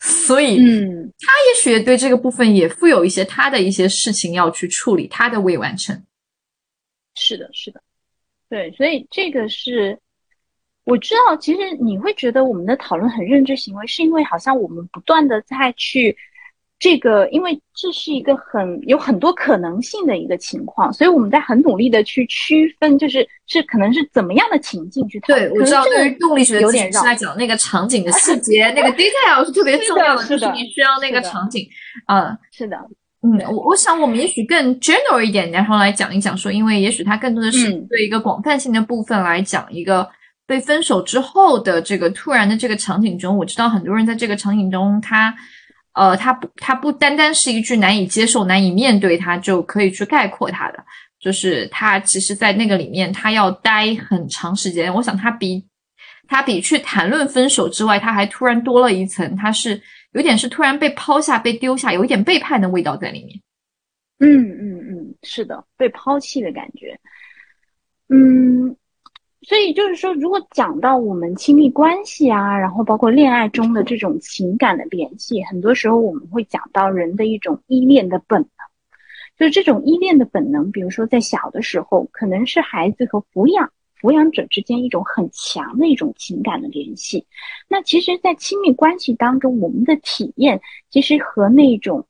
[0.00, 6.02] 所以，嗯，他也许对这个部分也负有一些他的一些事情要去处理，他的未完成。
[7.16, 7.80] 是的，是的，
[8.48, 9.98] 对，所以这个是
[10.84, 11.36] 我知道。
[11.38, 16.16] 其实你会觉得我们的讨论很认知行为，是因为好像我们不断的在去
[16.78, 25.48] 这个，因为这是一个很有很多可能性的一个情况，所以我们在很努力的去区分，就是是可能是怎么样的情境去讨论。
[25.48, 31.66] 对，我知道对于动力学有点是在讲那个场景的 细节，那个 detail 是特别重要的，就是你需要那个场景。
[32.08, 32.78] 嗯，是的。
[33.26, 40.08] 嗯，我我想我们也许更 general 一点，然后来讲一讲说，因为也许它更多的是对一个广泛性的部分来讲，一个
[40.46, 45.34] 被分手之后的这个突然的这个场景中，我知道很多人在这个场景中，他
[45.94, 50.78] 呃，他不他不单单是一句难以接受、难以面对，他就可以去概括他的，
[51.18, 54.94] 就是他其实，在那个里面，他要待很长时间。
[54.94, 55.64] 我想他比
[56.28, 59.80] 他比去谈论分手之外，他还突然多了一层，他是
[60.16, 63.38] 有点是突然被抛下、被丢下，有一点背叛的味道在里面。
[64.18, 66.98] 嗯嗯嗯，是的，被抛弃的感觉。
[68.08, 68.74] 嗯，
[69.42, 78.48] 所以就是说，如果讲到我们亲密关系啊，然后包括恋爱中的这种情感的联系，很多时候我们会讲到人的一种依恋的本能。
[79.36, 83.70] 就是这种依恋的本能，比如说在小的时候，可能是孩子和抚养
[84.06, 87.26] 抚养者之间一种很强的一种情感的联系。
[87.66, 92.06] 那其实，在亲密关系当中，我们的体验其实和那种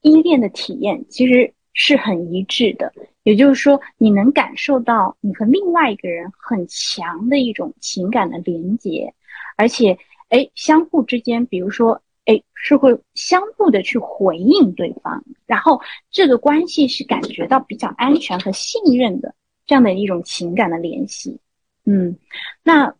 [0.00, 2.90] 依恋的体验其实是很一致的。
[3.22, 9.12] 也就是说，你能感受到你和另外一个人很强的一种情感的连接，
[9.58, 9.98] 而且，
[10.30, 12.00] 哎，相互之间，比如说。
[12.26, 15.80] 哎，是会相互的去回应对方，然后
[16.12, 19.34] 这个关系是感觉到比较安全和信任的
[19.70, 21.38] 这样的一种情感的联系。
[21.84, 22.16] 嗯，
[22.64, 22.92] 那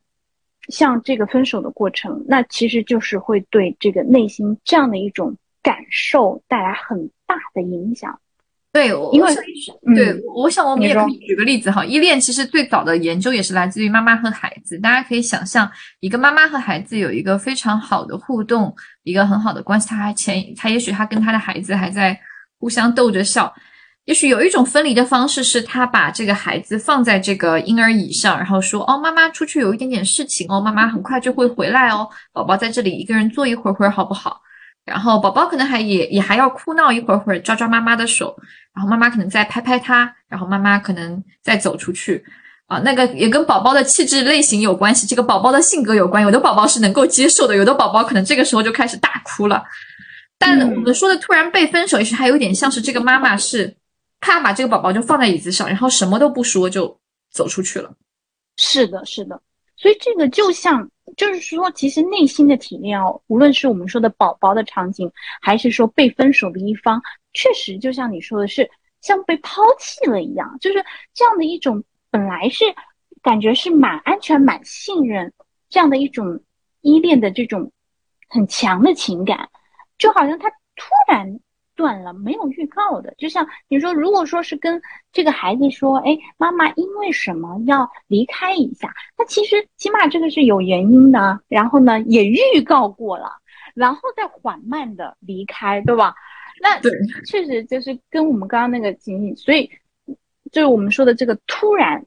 [0.68, 8.16] 像这个分手的过程，那其实就是会对这个内心这样的一种感受带来很大的影响。
[8.70, 9.35] 对，因为
[9.96, 11.85] 对，我想我们也可以举个例子哈。
[11.85, 14.78] 依恋其实最早的研究也是来自于妈妈和孩子。
[14.78, 19.88] 大家可以想象，一个妈妈和孩子有一个非常好的互动，一个很好的关系。
[19.88, 22.16] 他还前，他也许他跟他的孩子还在
[22.61, 23.52] 互相逗着笑。
[24.11, 34.40] 也许有一种分离的方式是，他把这个孩子放在这个婴儿椅上，然后说：“哦，妈妈出去有一点点事情哦，妈妈很快就会回来哦，宝宝在这里一个人坐一会儿会儿好不好？”
[34.85, 38.37] 然后宝宝可能还也也还要哭闹一会儿会儿，抓抓妈妈的手。
[38.75, 42.25] 然后妈妈可能再拍拍他，然后妈妈可能再走出去，
[42.66, 46.20] 啊，那个也跟宝宝的气质类型有关系，这个宝宝的性格有关。
[46.20, 49.62] 有的宝宝是能够接受的，有的宝宝可能这个时候就开始大哭了。
[50.37, 53.77] 但我们说的突然被分手，也许还有点像是这个妈妈是，
[54.20, 57.94] 啪把这个宝宝就放在椅子上，然后什么都不说就走出去了。
[58.56, 59.40] 是的，是的。
[59.76, 67.00] 所以这个就像，就是说，其实内心的体验哦，无论是我们说的宝宝的场景，还是说被分手的一方。
[67.33, 72.66] 确实，就像你说的，是像被抛弃了一样，就是这样的一种本来是
[73.22, 75.33] 感觉是蛮安全、蛮信任
[75.70, 76.38] 这样的一种
[76.83, 77.72] 依恋的这种
[78.28, 79.48] 很强的情感，
[79.96, 81.40] 就好像他突然
[81.81, 83.14] 断了，没有预告的。
[83.16, 93.31] 就像你说，如果说是跟这个孩子说：“哎，妈妈因为什么要离开一下？”那其实起码这个是有原因的，然后呢也预告过了，
[93.75, 96.14] 然后再缓慢的离开，对吧？
[96.61, 96.93] 那对，
[97.27, 99.71] 确实就是跟我们刚刚那个情景，所以
[100.53, 102.05] 就是我们说的这个突然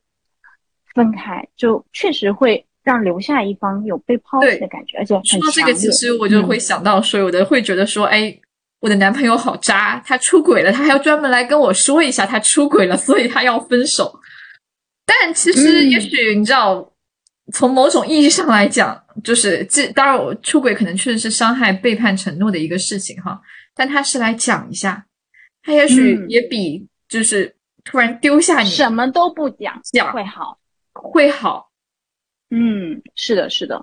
[0.94, 8.38] 分开，就确实会让留下一方有被抛弃的感觉，而且说到这个，其实我就会想到说，有的会觉得说，哎，
[8.84, 14.13] 我的男朋友好渣，他出轨了，他还要专门来跟我说一下他出轨了，所以他要分手。
[15.06, 16.93] 但其实也许你知道，
[17.54, 23.41] 从某种意义上来讲，就是这当然我出轨可能确实是伤害、背叛承诺的一个事情哈。
[23.74, 25.06] 但他是来讲一下，
[25.62, 30.60] 他也许也比就是突然丢下你什么都不讲讲会好，
[30.91, 31.72] 会好。
[32.50, 33.82] 嗯，是的，是的，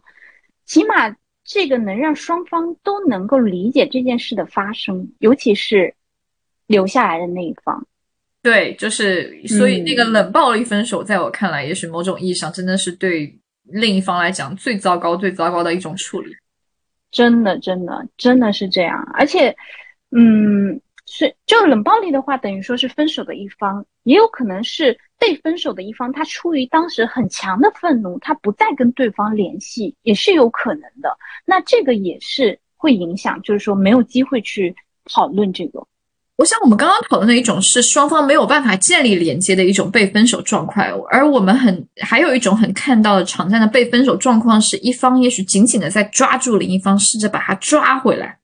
[0.67, 1.09] 起码
[1.53, 5.93] 这个能让双方都能够理解这件事的发生，尤其是
[6.69, 7.85] 留下来的那一方。
[8.41, 16.33] 对，就是所以那个冷暴力分手，在我看来，也许某种意义上真的是对另一方来讲最糟糕、最糟糕的一种处理。
[17.11, 19.03] 真的，真的，真的是这样。
[19.15, 19.53] 而且，
[20.13, 31.17] 嗯，是就冷暴力的话，等于说是分手的一方，也有可能是被分手的一方，他出于当时很强的愤怒，他不再跟对方联系，也是有可能的。
[31.45, 35.87] 那这个也是会影响，就是说没有机会去讨论这个。
[36.37, 48.39] 我想我们刚刚讨论的一种是双方没有办法建立连接的一种被分手状况，而我们很还有一种很看到的常见的被分手状况是一方也许紧紧的在抓住另一方，试着把他抓回来。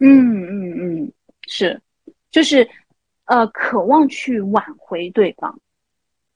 [0.00, 1.12] 嗯嗯嗯，
[1.46, 1.78] 是，
[2.30, 2.66] 就是
[3.26, 5.60] 呃，渴望去挽回对方。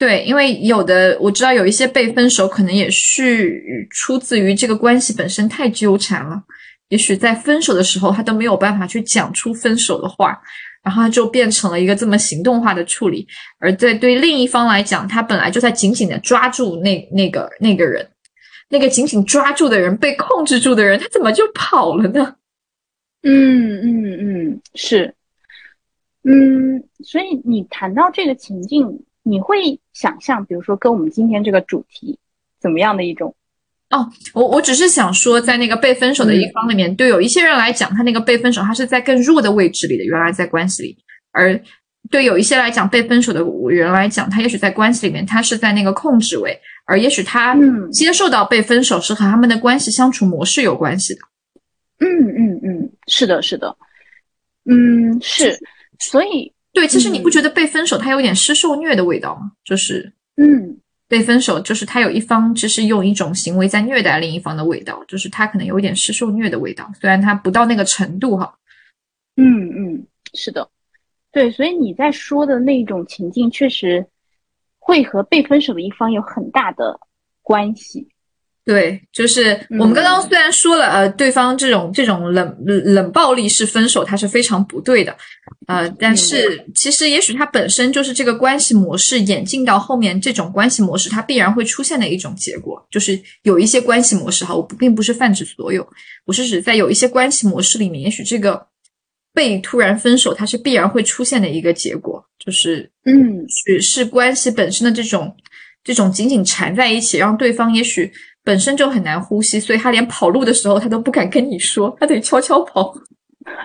[0.01, 6.43] 对，因为有的我知道有一些被分手可能也是出自于这个关系本身太纠缠了。
[6.89, 10.41] 也许在分手的时候，他都没有办法去讲出分手的话，
[10.83, 13.29] 然后他就变成了一个这么行动化的处理。
[13.59, 18.09] 而在对另一方来讲，他本来就在紧紧的抓住那那个那个人，
[18.71, 22.37] 那个紧紧抓住的人被控制住的人，他怎么就跑了呢？
[23.23, 25.15] 嗯嗯嗯，是，
[26.25, 28.89] 嗯，所以你谈到这个情境，
[29.31, 32.19] 你会想象，比如说跟我们今天这个主题
[32.61, 33.35] 怎么样的一种？
[33.91, 40.97] 哦，我我只是想说，在那个被分手的一方里面，对有一些人来讲，他那个被分手，他是在更弱的位置里的，原来在关系里；
[41.33, 41.61] 而
[42.11, 47.57] 对有一些来讲，被分手的人来讲，他也许在关系里面，他是在那个控制位，而也许他
[47.93, 51.21] 接受到被分手是和他们的关系相处模式有关系的。
[51.99, 53.77] 嗯嗯嗯，是的，是的，
[54.65, 55.59] 嗯是，
[55.99, 59.53] 所以对，其实你不觉得被分手它有点施受虐的味道吗？
[59.65, 60.79] 就是嗯，
[61.09, 68.55] 被分手就是他有一方就是用一种行为在虐待另一方的味道，就是他可能有一点施受虐的味道，虽然他不到那个程度哈。
[69.37, 70.69] 嗯嗯，是的，
[71.33, 74.07] 对，所以你在说的那种情境确实。
[74.83, 76.99] 会和被分手的一方有很大的
[77.43, 78.09] 关系，
[78.71, 85.17] 对，就是我们刚刚虽然说了，呃，对方这种这种冷冷暴力式分手，它是非常不对的，
[85.67, 95.85] 呃，但是其实也许它本身就是这个关系模式演进到后面，这种关系模式它必然会出现的一种结果，就是有一些关系模式哈，我不并不是泛指所有，
[96.25, 98.69] 我是指在有一些关系模式里面，也许这个。
[99.33, 105.33] 被突然分手，它是必然会出现的一个结果，就是，嗯，是是关系本身的这种
[105.85, 108.13] 这种紧紧缠在一起，让对方也许
[108.51, 112.93] 本身就很难呼吸，所以他连跑路的时候他都不敢跟你说，他得悄悄跑。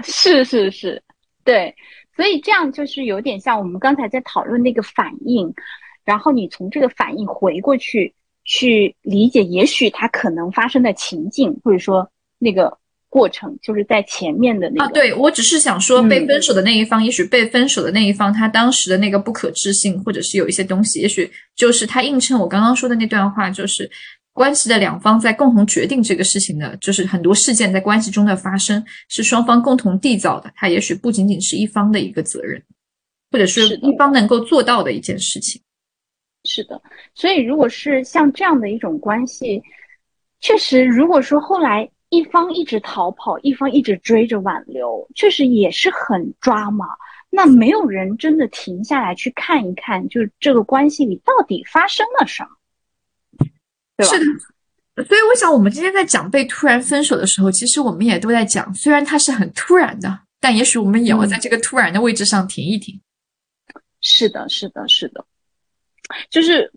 [0.04, 1.02] 是是是，
[1.44, 1.74] 对，
[2.16, 5.52] 所以这样就是有点像我们刚才在讨论那个反应，
[6.04, 12.78] 然后你从这个反应回过去去理解，也许他可能发生的情境，或者说那个。
[13.08, 23.90] 过程就是在前面的那啊，对我只是想说，被分手的那一方，也许被分手的那一方，他当时的那个不可置信，或者是有一些东西，也许就是他映衬我刚刚说的那段话，就是
[24.36, 32.62] 关系的两方在共同决定这个事情的，就是很多事件在关系中的发生是双方共同缔造的，它也许不仅仅是一方的一个责任，
[33.32, 35.62] 或者是一方能够做到的一件事情。
[36.44, 36.82] 是的，
[37.14, 39.64] 所以如果是像这样的一种关系，
[40.42, 41.90] 确实，如果说后来。
[42.10, 46.86] 一方一直逃跑，一方一直追着挽留，确实也是很抓马。
[47.32, 52.50] 那没有人真的停下来去看一看，就这个关系里到底发生了什么，
[53.98, 54.14] 对吧？
[54.14, 55.06] 是的。
[55.06, 63.00] 所以我想，我们今天在讲被突然分手的时候，其实我们也都在讲，虽然它是很突然的，但也许我们也要在这个突然的位置上停一停。
[64.02, 65.26] 是的，是的，是的，
[66.30, 66.72] 就是。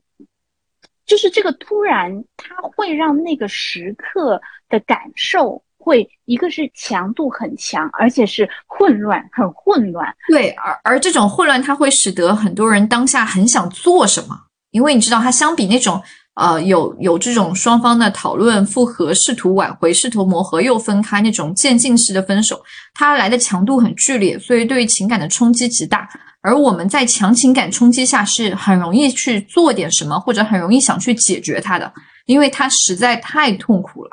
[1.09, 10.15] 就是这个突然，它会让那个时刻的感受会一个是强度很强，而且是混乱，很混乱。
[10.29, 14.39] 对，而而这种混乱，它会使得很多人当下很想做什么，
[14.71, 16.03] 因为你知道，它相比那种
[16.39, 22.61] 呃有有这种双方的讨论、复合、试图挽回、试图磨合又分开那种渐进式的分手，
[22.95, 26.09] 它来的强度很剧烈，所以对于情感的冲击极大。
[26.41, 31.93] 而我们在强情感冲击下是很容易去做点什么，或者很容易想去解决它的，
[32.27, 34.11] 因为它实在太痛苦了。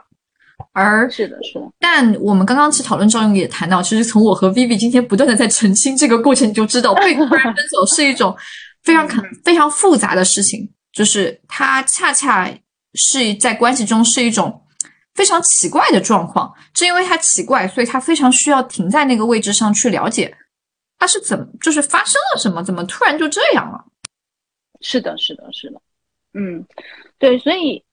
[0.74, 1.66] 而是的，是的。
[1.80, 8.36] 但我们刚刚去讨论赵勇也谈到，其实从我和 Vivi 今天不断的在澄清这个过程，你就知道被 突然分手是一种
[8.84, 12.50] 非常可非常复杂的事情，就是它恰恰
[12.94, 14.66] 是在关系中是一种
[15.14, 16.52] 非常奇怪的状况。
[16.74, 20.36] 正因为它奇怪，所以它非常需要停在那个位置上去了解。
[20.98, 22.64] 他是怎么，就是发生了什么？
[22.64, 23.84] 怎么突然就这样了？
[24.80, 25.82] 是的，是的，是的，
[26.34, 26.66] 嗯，
[27.20, 27.84] 对，所以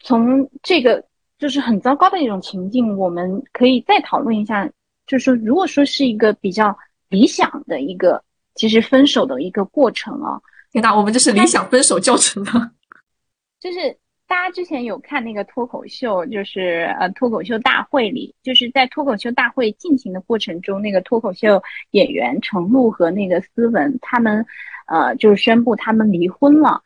[0.00, 1.04] 从这个
[1.38, 4.66] 就是很糟糕的一种情境，我们可以再讨论一下，
[5.06, 6.76] 就是说，如果说是一个比较
[7.10, 8.22] 理想的一个，
[8.54, 10.40] 其实分手的一个过程啊，
[10.80, 12.72] 天哪，我们这是理想分手教程吗？
[13.60, 13.96] 就是。
[14.28, 21.62] 大家之前有看那个脱口秀，就是呃脱口秀大会里，就是在脱口秀大会进行的过程中，那个脱口秀
[21.92, 24.44] 演员程璐和那个思文他们，
[24.86, 26.82] 呃，就是宣布他们离婚了。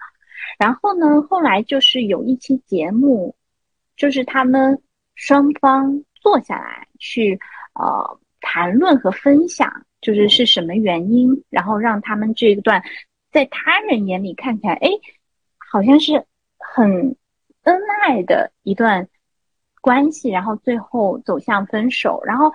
[0.57, 3.35] 然后呢，后来就是有一期节目，
[3.97, 4.81] 就是他们
[5.17, 7.41] 双方坐下来去
[7.75, 9.69] 呃谈论和分享，
[10.01, 12.81] 就是是什么原因，然后让他们这一段
[13.33, 14.91] 在他人眼里看起来，哎，
[15.59, 16.25] 好像是
[16.59, 17.17] 很。
[17.65, 19.09] 恩爱的一段
[19.81, 22.53] 关系，然后最后走向分手，然后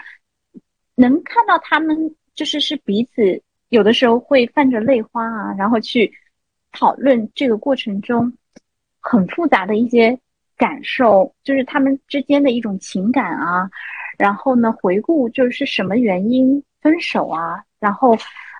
[0.95, 6.11] 能看到他们就是是彼此有的时候会泛着泪花啊，然后去
[6.73, 8.33] 讨论这个过程中
[8.99, 10.19] 很复杂的一些
[10.57, 13.69] 感受，就是他们之间的一种情感啊，
[14.17, 18.17] 然后呢回顾就是什么原因分手啊，然后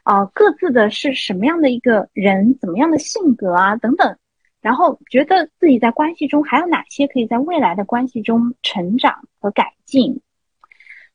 [0.08, 4.18] 啊各自的是什么样的一个人，怎么样的性格啊等等。
[4.62, 10.22] 然后觉得自己在关系中还有哪些可以在未来的关系中成长和改进？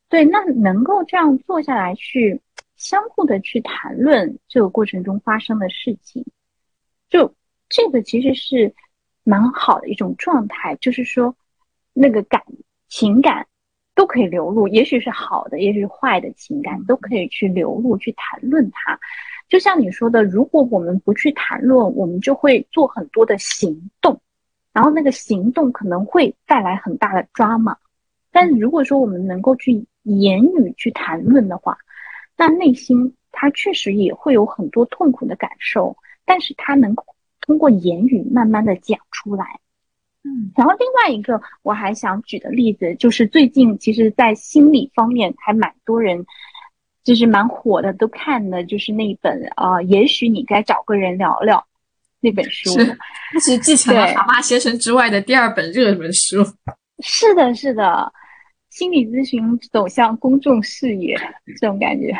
[0.09, 2.39] 对，那能够这样坐下来去
[2.75, 6.23] 相互的去谈论这个过程中发生的事情，
[7.09, 7.33] 就
[7.69, 8.75] 这个其实是
[9.23, 11.35] 蛮好的一种状态，就是说
[11.93, 12.43] 那个感
[12.89, 13.47] 情感
[13.95, 18.99] 都可以流露，也许是好的，也许是坏的情感都可以去流露去谈论它。
[19.49, 24.19] 就像你说的，如果我们不去谈论，我们就会做很多的行动，
[24.71, 27.75] 然后那个行动可能会带来很大的 drama。
[28.31, 31.77] 但如果说我们能够去言语去谈论的话，
[32.35, 36.95] 那内心他确实也会有很多痛苦的感受，但是他能
[37.41, 39.59] 通过言语慢慢的讲出来。
[40.25, 46.25] 嗯，然后另外一个我还想举的例子，就是最近其实，在心理方面还蛮多人，
[47.03, 51.67] 就是蛮火的，都看的，就是那本啊，也许你该找个人聊聊
[52.21, 52.97] 那本书，是，
[53.33, 56.41] 它是继承了蛤蟆先生之外的第二本热门书。
[56.99, 58.09] 是的，是的，
[58.69, 61.17] 心理咨询走向公众视野
[61.59, 62.17] 这种感觉。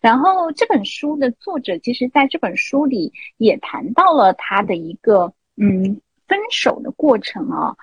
[0.00, 6.00] 然后这本书的作者，其实在这本书里也谈到了他的一个嗯。
[6.32, 7.76] 分手的过程啊，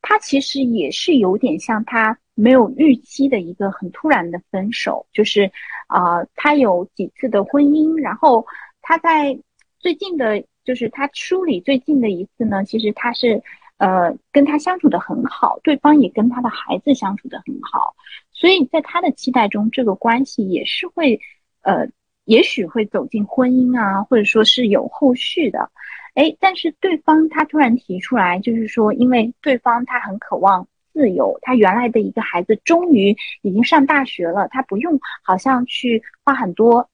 [0.00, 5.50] 他其实也是有点像他没有预期的一个很突然的分手，就是
[5.88, 8.46] 啊，他有几次的婚姻，然后
[8.80, 9.36] 他在
[9.80, 13.42] 最近的，就是他梳理最近的一次呢，其实他是
[13.78, 17.96] 呃跟他相处的很好，对方也跟他的孩子相处的很好，
[18.30, 21.20] 所以在他的期待中，这个关系也是会
[21.62, 21.88] 呃，
[22.24, 25.72] 也许会走进婚姻啊，或者说是有后续的。
[26.16, 36.88] 哎，但是对方他突然提出来，就是说，因为对方他很渴望自由，他原来的一个孩子终于已经上大学了，他不用好像去花很多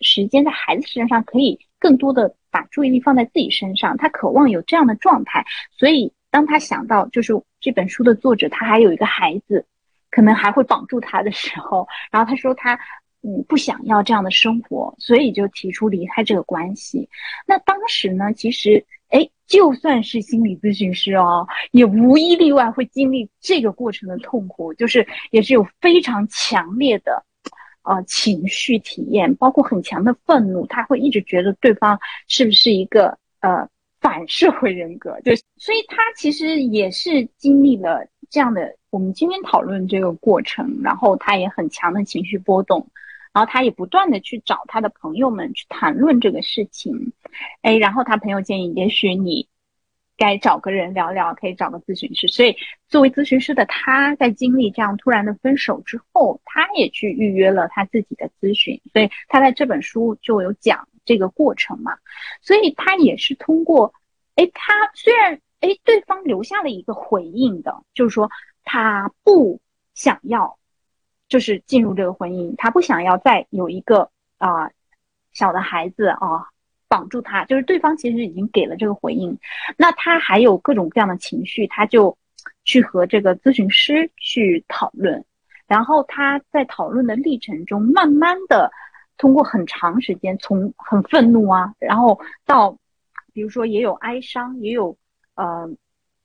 [0.00, 5.44] 时间在孩子身上，可以更多的把注意力放在自己身上，他渴望有这样的状态。
[5.70, 9.66] 所以当他想到就是这本书的作者他还有一个孩子，
[10.10, 12.80] 可能还会绑住他的时候，然后他说他。
[13.26, 17.08] 嗯，不想要这样的生活，所以就提出离开这个关系。
[17.46, 27.24] 那当时呢，其实，哎，就算是心理咨询师哦，也无一例外会经历这个过程的痛苦，就是也是有非常强烈的，
[27.84, 31.98] 呃，情绪体验，包括很强的愤怒，他会一直觉得对方
[32.28, 33.66] 是不是一个呃
[34.02, 42.86] 反社会人格，就所以他其实也是经历了这样的我们今天讨论这个过程，然后他也很强的情绪波动。
[43.34, 47.12] 然后他也不断的去找他的朋友们去谈论这个事情，
[47.62, 49.48] 哎，然后他朋友建议，也许你
[50.16, 52.28] 该找个人聊聊，可以找个咨询师。
[52.28, 52.56] 所以
[52.86, 58.80] 作为咨询师的他，在经历这样突然的分手之后，他也去预约了他自己的咨询。
[58.92, 61.98] 所以他在这本书就有讲这个过程嘛。
[62.40, 63.92] 所以他也是通过，
[64.36, 68.30] 哎，他虽然哎对方留下了一个回应的，就是说
[68.62, 69.60] 他不
[69.92, 70.56] 想要。
[71.28, 74.70] 就是进入这个婚姻，他不想要再有一个啊
[75.32, 76.46] 小的孩子啊
[76.86, 79.36] 绑住他，就是对方其实已经给了这个回应，
[79.76, 82.16] 那他还有各种各样的情绪，他就
[82.64, 85.24] 去和这个咨询师去讨论，
[85.66, 88.70] 然后他在讨论的历程中，慢慢的
[89.16, 92.78] 通过很长时间，从很愤怒啊，然后到
[93.32, 94.96] 比如说也有哀伤，也有
[95.34, 95.68] 呃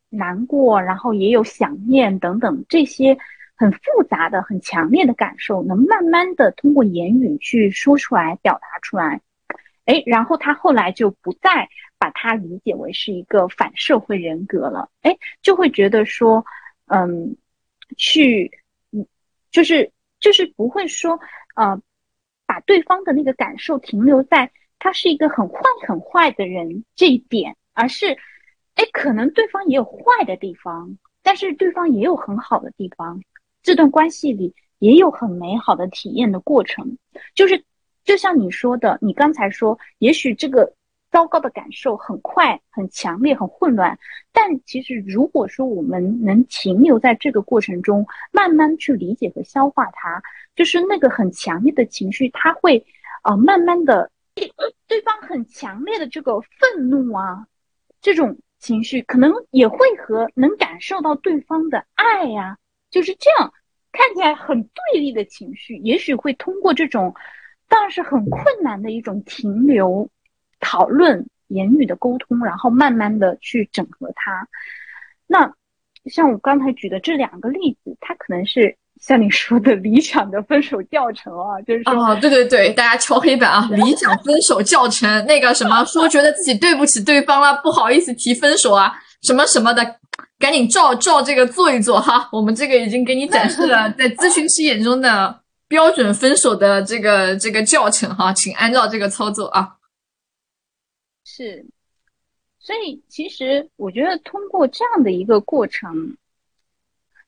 [0.09, 3.17] 难过，然后也有想念等等这些。
[3.59, 9.19] 很复杂的、很强烈的感受，能慢慢的通过言语去说出来、表达出来，
[9.83, 16.45] 哎，然后他后来就不再把它理解为是一个反社会人格了，哎，就会觉得说，
[16.85, 17.35] 嗯，
[17.97, 18.49] 去，
[18.93, 19.05] 嗯，
[19.51, 19.91] 就是
[20.21, 21.19] 就是不会说，
[21.55, 21.81] 呃，
[22.45, 24.49] 把对方的那个感受停留在
[24.79, 28.17] 他是一个很坏、很坏的人这一点，而是，
[28.75, 33.21] 哎，可能对方也有坏的地方，但是对方也有很好的地方。
[33.61, 36.97] 这段关系里也有很美好的体验的过程，
[37.35, 37.63] 就是
[38.03, 40.73] 就像你说的，你刚才说，也许这个
[41.11, 43.97] 糟糕的感受很快、很强烈、很混乱，
[44.31, 50.21] 但其实如果说我们能停留在这个过程中，慢慢去理解和消化它，
[50.55, 52.85] 就是那个很强烈的情绪，它会
[53.23, 54.09] 啊慢慢的，
[54.87, 57.45] 对方很强烈的这个愤怒啊，
[58.01, 62.57] 这种情绪可能也会和能感受到对方的爱呀。
[62.91, 63.53] 就是这样，
[63.91, 67.13] 看起来很对立的情绪，也许会通过这种，
[67.67, 70.09] 但是很困难的一种停留、
[70.59, 74.47] 讨论、言语的沟通，然后慢慢的去整合它。
[75.27, 75.53] 那
[76.05, 89.98] 像我刚才举的这两个例子，它可能是像你说的理想的分手教程啊，就是说，哦，对对对，大家敲黑板啊，理想分手教程，那个什么说觉得自己对不起对方了，不好意思提分手啊，什么什么的。
[90.39, 99.75] 赶紧照照这个做一做哈， 我们这个已经给你展示了 在咨询师眼中的标准分手的这个这个教程哈，请按照这个操作啊。
[101.25, 101.65] 是，
[102.57, 106.15] 所以其实我觉得通过这样的一个过程，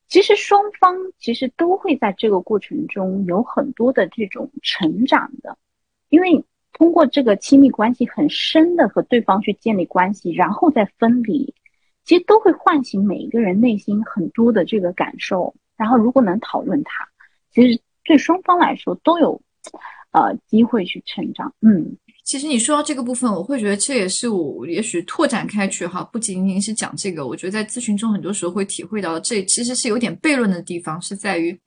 [0.07, 5.57] 其实双方其实都会在这个过程中有很多的这种成长的，
[6.09, 6.43] 因为
[6.73, 11.53] 通过这个亲密关系很深的和对方去建立关系，然后再分离，
[12.11, 15.55] 其实都会唤醒每一个人内心很多的这个感受。
[15.77, 17.07] 然后如果能讨论它，
[17.53, 19.41] 其实对双方来说都有
[20.11, 21.53] 呃机会去成长。
[21.61, 21.95] 嗯。
[22.25, 27.25] 其实你说到这个部分，我会觉得这也是我也许拓展开去哈，不仅仅是讲这个。
[27.25, 31.57] 我觉得在咨询中很多时候会体会到，这其实是有点悖论的地方，是在于，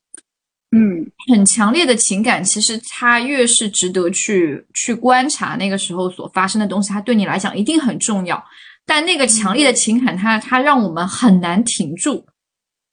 [0.73, 8.45] 嗯，很强烈的情感，其实它越是值得去去观察那个时候所发生的东西，它对你来讲一定很重要。
[8.87, 12.27] 但那个强烈的情感，它它让我们很难停住，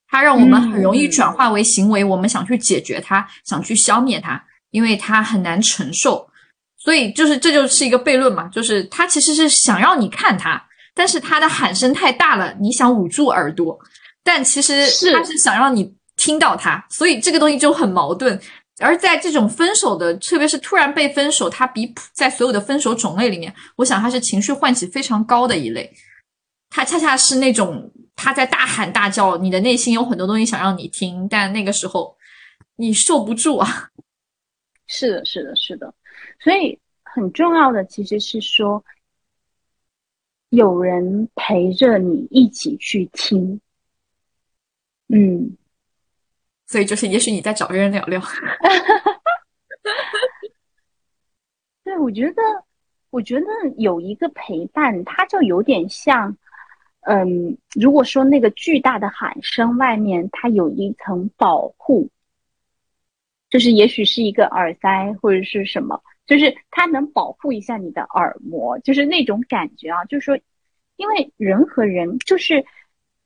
[0.08, 6.28] 它让我们很容易转化为行为，我们想去解决它，想去消灭它，因为它很难承受。
[6.78, 10.62] 所以就是这就是一个悖论嘛，就是它其实是想让你看它，
[10.96, 13.78] 但是它的喊声太大了，你想捂住耳朵，
[14.24, 18.40] 但其实它是想让你听到它，所以这个东西就很矛盾。
[18.82, 25.92] 而在这种分手的，特别是突然被分手，他比在所有的分手种类里面，我想他是情绪唤起非常高的一类。
[26.70, 32.18] 他恰恰是那种他在大喊大叫，你的内心有很多东西想让你听，但那个时候
[32.76, 33.90] 你受不住啊。
[34.88, 35.94] 是的，是的，是的。
[36.44, 38.84] 所以很重要的其实是说，
[40.50, 43.60] 有人陪着你一起去听，
[45.08, 45.56] 嗯，
[46.72, 48.22] 所以就是也许你在找个人聊聊。
[51.84, 52.42] 对，我觉得，
[53.10, 53.48] 我觉得
[53.78, 56.38] 有一个陪伴，它就有点像，
[57.02, 62.08] 嗯，如果说那个巨大的喊声外面，它有一层保护，
[63.50, 66.02] 就是也许是一个耳塞或者是什么。
[66.26, 70.06] 就是它能保护一下你的耳膜，就是那种感觉啊。
[70.06, 70.40] 就是说，
[70.96, 72.66] 因为人和人就是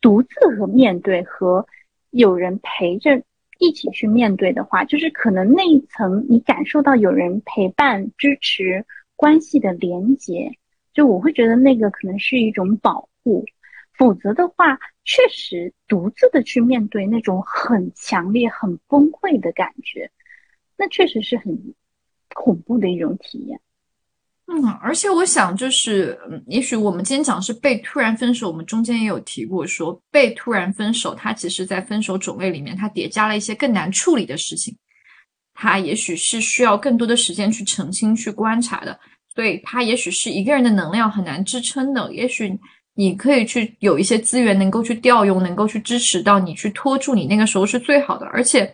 [0.01, 1.67] 独自和面对和
[2.09, 3.21] 有人陪着
[3.59, 8.85] 一起去面对的话，就是可能那一层你感受到有人陪伴、支持、
[9.15, 10.51] 关系的连接，
[10.93, 13.45] 就我会觉得那个可能是一种保护。
[13.97, 20.11] 否则的话，确实独自的去面对那种很强烈、很崩溃的感觉，
[20.77, 21.73] 那确实是很。
[22.33, 23.61] 恐怖的一种体验，
[24.47, 34.77] 嗯，而且我想，就是，嗯，也许我们今天讲是被突然分手，我们中间也有提过，说被突然分手，它其实在分手种类里面，它叠加了一些更难处理的事情，
[35.55, 38.99] 它也许是需要更多的时间去澄清、去观察的，
[39.33, 42.55] 所以它也许是一个人的能量很难支撑的，也许
[42.93, 48.71] 你可以去有一些资源能够去调用，能够去支持到你去拖住你那个时候是最好的，而且，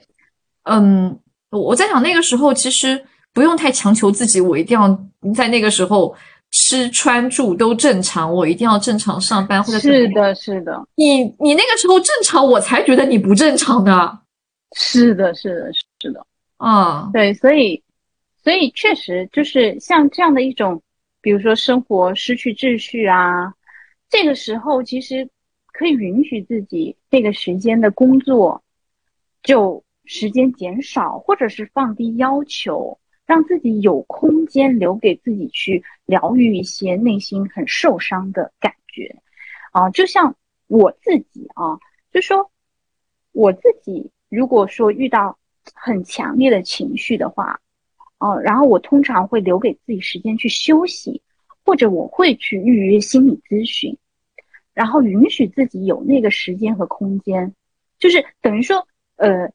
[0.63, 1.17] 嗯，
[1.49, 3.01] 我在想那个时候其实。
[3.33, 4.89] 不用太强求自己，我一定要
[5.33, 6.13] 在那个时候
[6.51, 10.85] 吃穿住都正常，我一定要正常上班或者是的，是的。
[10.95, 14.19] 你你那个时候正常，我才觉得你不正常的。
[14.75, 15.71] 是的，是的，
[16.01, 16.25] 是的。
[16.57, 17.81] 啊，对，所以
[18.43, 20.81] 所以确实就是像这样的一种，
[21.21, 23.53] 比如说生活失去秩序啊，
[24.09, 25.27] 这个时候其实
[25.71, 28.61] 可以允许自己这个时间的工作
[29.41, 32.97] 就时间减少，或者是放低要求。
[33.31, 39.15] 让自己有空间留给自己去疗愈一些内心很受伤的感觉，
[39.71, 40.35] 啊，就像
[40.67, 41.79] 我自己啊，
[42.11, 42.51] 就说
[43.31, 45.39] 我自己如果说遇到
[45.73, 47.61] 很强烈的情绪的话，
[48.17, 51.21] 哦，然后我通常会留给自己时间去休息，
[51.63, 53.97] 或者我会去预约心理咨询，
[54.73, 57.55] 然后允许自己有那个时间和空间，
[57.97, 59.49] 就是等于说，呃，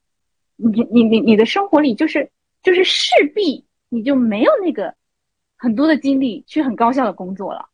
[0.57, 2.31] 你你你你的生活里就是
[2.67, 3.65] 就是势必。
[3.89, 4.93] 你就没有那个
[5.57, 7.65] 很多的精力去很高效的工作了，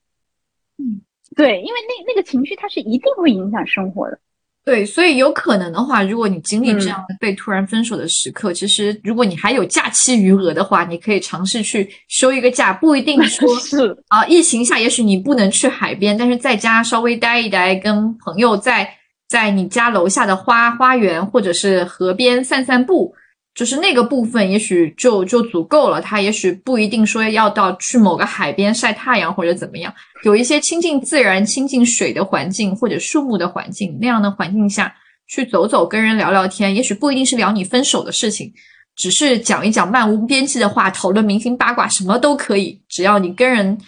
[0.76, 1.00] 嗯，
[1.34, 4.18] 对，因为那那个情绪它是一定会影响生活的，
[4.62, 18.86] 对，所以有可能的话，如果你经历这样被突然分手的时刻，其实如果你还有假期余额的话，你可以尝试去休一个假，不一定说 是啊，疫情下也许你不能去海边，但是在家稍微待一待，跟朋友在
[19.26, 23.14] 在你家楼下的花花园或者是河边散散步。
[23.54, 26.00] 就是那个部分，也许就就足够了。
[26.00, 29.94] 他也许不一定说要到去某个海边晒太阳或者怎么样，
[30.24, 34.94] 有一些亲近自然、亲近水的环境或者树木的环境那样的环境下
[35.26, 36.74] 去走走，跟人聊聊天。
[36.74, 38.50] 也许不一定是聊你分手的事情，
[38.96, 42.82] 只是讲一讲漫无边际的话，讨论明星八卦，什么都可以。
[42.88, 43.78] 只要你跟人，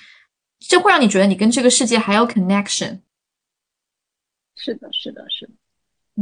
[0.60, 3.00] 这会让你觉得你跟这个世界还有 connection。
[4.56, 5.52] 是的，是的，是的。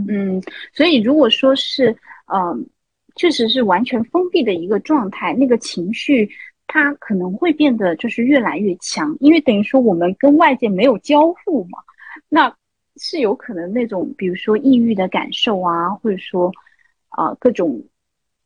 [0.09, 0.41] 嗯，
[0.73, 1.91] 所以如果说是，
[2.33, 2.65] 嗯。
[3.17, 6.29] 确实是完全封闭的一个状态，那个情绪
[6.67, 11.79] 它可能会变得就是越来越强，因为等于说我们跟外界没有交互嘛，
[12.29, 12.55] 那
[12.97, 16.53] 是有可能那种比如说抑郁的感受啊，或者说
[17.09, 17.83] 啊各种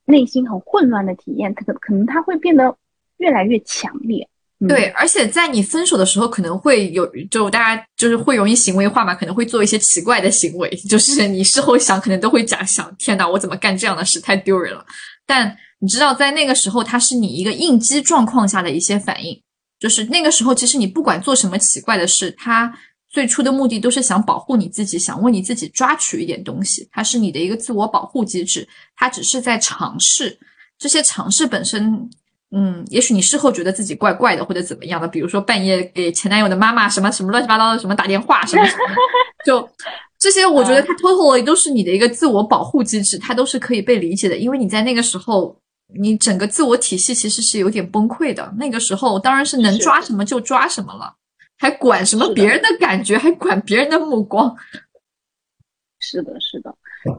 [0.05, 2.77] 内心很混乱的体验，可可能它会变得
[3.17, 4.29] 越来越强烈。
[4.67, 14.83] 对，而且在你分手的时候，可能会有，就大家就是会容易行为化嘛，可能会做一些奇怪的行为， 就是你事后想，可能都会假想：天哪，我怎么干这样的事，太丢人了。
[15.27, 19.39] 但你知道，在那个时候，它是你一个应激状况下的一些反应，
[19.79, 22.73] 就是那个时候，其实你不管做什么奇怪的事，它
[23.11, 30.39] 最初的目的都是想保护你自己，想为你自己抓取一点东西，它是你的一个自我保护机制，它只是在尝试，
[30.79, 32.09] 这些尝试本身。
[32.53, 38.84] 嗯，也许你事后觉得自己怪怪的，或者怎么样的，比如说半夜给前男友的妈妈什么什么乱七八糟的什么打电话什么什么，
[39.44, 39.68] 就
[40.16, 45.55] 这些，我觉得它 totally 都是你的一个自我保护机制，它都是可以被理解的，因为你在那个时候，
[45.99, 48.55] 你整个自我体系其实是有点崩溃的。
[48.57, 51.12] 那个时候当然是能抓什么就抓什么了，
[51.59, 54.57] 还管什么别人的感觉，还管别人的目光。
[55.99, 56.72] 是的，是的，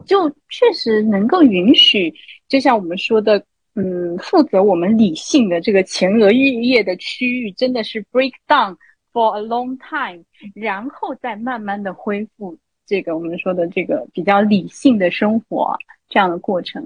[0.06, 2.12] 就确实能够允许，
[2.48, 3.44] 就像我们说的。
[3.80, 8.76] 嗯，负责我们理性的这个前额叶的区域真的是 break down
[9.12, 15.76] for a long time，然后再慢慢的恢复这个我们说的这个比较理性的生活
[16.08, 16.82] 这样的过程。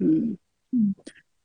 [0.00, 0.36] 嗯
[0.72, 0.92] 嗯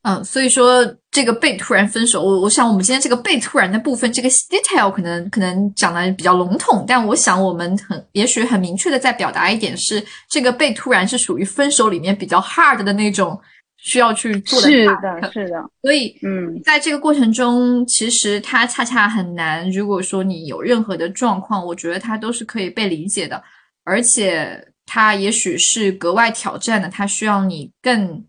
[0.02, 13.40] 嗯，所以说这个被突然分手，我我想我们今天这个被突然的部分，这个 detail 可能可能讲的比较笼统，但我想我们很也许很明确的在表达一点是，这个被突然是属于分手里面比较 hard 的那种。
[13.84, 15.70] 需要去做的，是的，是的。
[15.82, 19.68] 所以，嗯，在这个过程中，其实它恰恰很难。
[19.72, 23.44] 如果说你有任何的状况，我觉得它都是可以被理解的，
[23.84, 26.88] 而且它也许是格外挑战的。
[26.90, 28.24] 它需要你更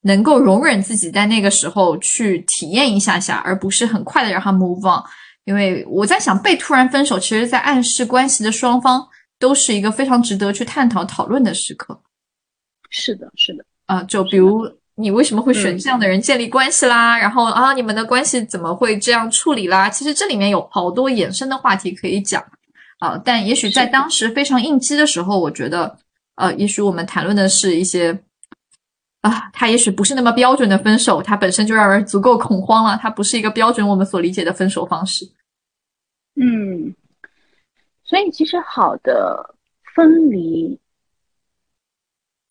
[0.00, 5.04] 能够容忍自己在那个时候去体验一下下，而不是很快的让它 move on。
[5.44, 9.06] 因为我在想，被突然分手，其实在暗示关系的双方
[9.38, 12.00] 都是一个非常值得去探讨讨论的时刻。
[12.88, 14.66] 是的，是的，啊，就比如。
[14.96, 17.18] 你为什么会选这样的人建立关系啦？
[17.18, 19.90] 然后啊，你们的关系怎么会这样处理啦？
[19.90, 22.40] 其实这里面有好多衍生的话题可以讲
[23.00, 23.20] 啊。
[23.24, 25.98] 但也许在当时非常应激的时候，我觉得
[26.36, 28.16] 呃，也许我们谈论的是一些
[29.22, 32.96] 啊，它也许不是那么标准的分手，它本身就让人足够恐慌了。
[33.02, 35.24] 它不是一个标准我们所理解的分手方式。
[36.36, 36.94] 嗯，
[38.04, 39.54] 所以其实好的
[39.96, 40.78] 分离。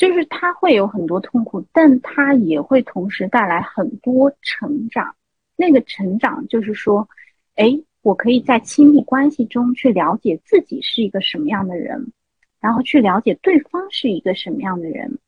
[0.03, 5.15] 就是他会有很多痛苦，但他也会同时带来很多成长。
[5.55, 7.07] 那个成长就是说，
[7.55, 12.11] 哎，我可以在亲密关系中去了解自己是一个什么样的人，
[12.59, 15.19] 然后去了解对方是一个什么样的人，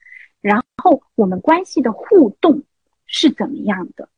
[0.41, 2.61] 然后我们关系的互动
[3.05, 4.09] 是怎么样的？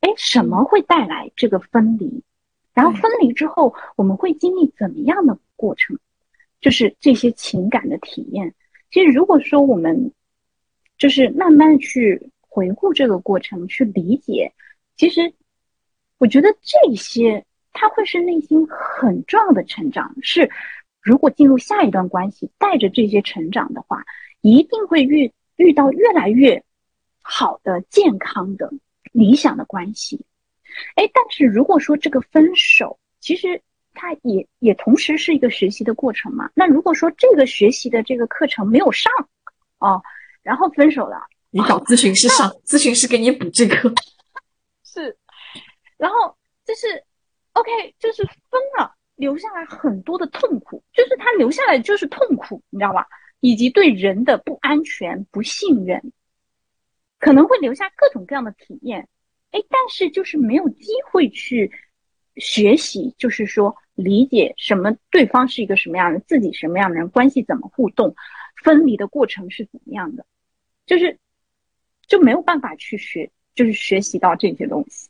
[0.00, 2.22] 哎，什么会带来这个分离？
[2.72, 5.98] 然后分离之后，我们会经历怎么样的过程？
[6.58, 8.54] 就是这些情感的体验。
[8.90, 10.12] 其实，如果说我们
[10.98, 14.52] 就是慢慢去回顾这个过程，去理解，
[14.96, 15.32] 其实
[16.18, 20.14] 我觉得这些它会是内心很重要的成长。
[20.22, 20.50] 是，
[21.00, 24.04] 如果进入下一段关系，带着这些成长的话，
[24.40, 26.62] 一定会遇遇到越来越
[27.22, 28.72] 好的、健康的、
[29.12, 30.24] 理想的关系。
[30.96, 33.62] 哎，但是如果说这个分手，其实。
[33.92, 36.50] 它也也同时是一个学习的过程嘛？
[36.54, 39.12] 那如果说这个学习的这个课程没有上，
[39.78, 40.00] 哦，
[40.42, 41.20] 然后分手了，
[41.50, 43.74] 你找咨询师上，咨询师给你补这个，
[44.84, 45.16] 是，
[45.96, 47.04] 然后就是
[47.52, 53.06] OK，就是分了，留下来很多的痛苦，就是他留下来就是痛苦，你知道吧？
[53.40, 56.12] 以及对人的不安全、不信任，
[57.18, 59.08] 可能会留下各种各样的体验，
[59.50, 61.72] 哎，但是就是没有机会去。
[62.40, 68.14] 学习就是说，理解什么对方是一个什么样的，自己什么样的人，关系怎么互动，
[68.64, 70.24] 分离的过程是怎么样的，
[70.86, 71.16] 就是
[72.08, 75.08] 就没有办法去学，就是学习到这些东西。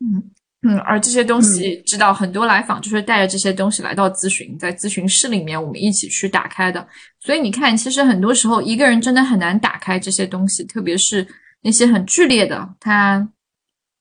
[0.00, 0.30] 嗯
[0.62, 6.86] 嗯，而这些东西，知道很多来访就是带着这些东西来到咨询，在咨询室里面我们一起去打开的。
[7.18, 11.26] 所以你看，其实很多时候一个人真的很难打开这些东西，特别是
[11.62, 13.28] 那些很剧烈的，他。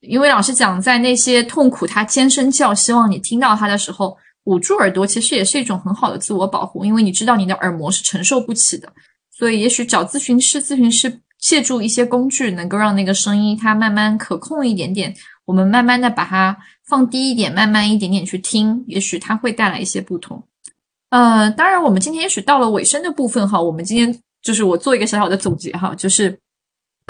[0.01, 6.85] 因为老师讲，在那些痛苦他尖声叫，希望你听到他的时候，捂住耳朵，其实也是一种很好的自我保护。
[6.85, 8.87] 因为你知道你的耳膜是承受不起的，
[9.31, 15.13] 所以也许找咨询师，咨询师借助一些工具，能够让那个声音它慢慢可控一点点。
[15.45, 16.55] 我们慢慢的把它
[16.87, 20.41] 放低一点，慢慢一点点去听，也许它会带来一些不同。
[21.09, 26.39] 呃，当然，我们今天也许到了尾声的部分哈，我们今天就是我做一个小小的总结哈，就是。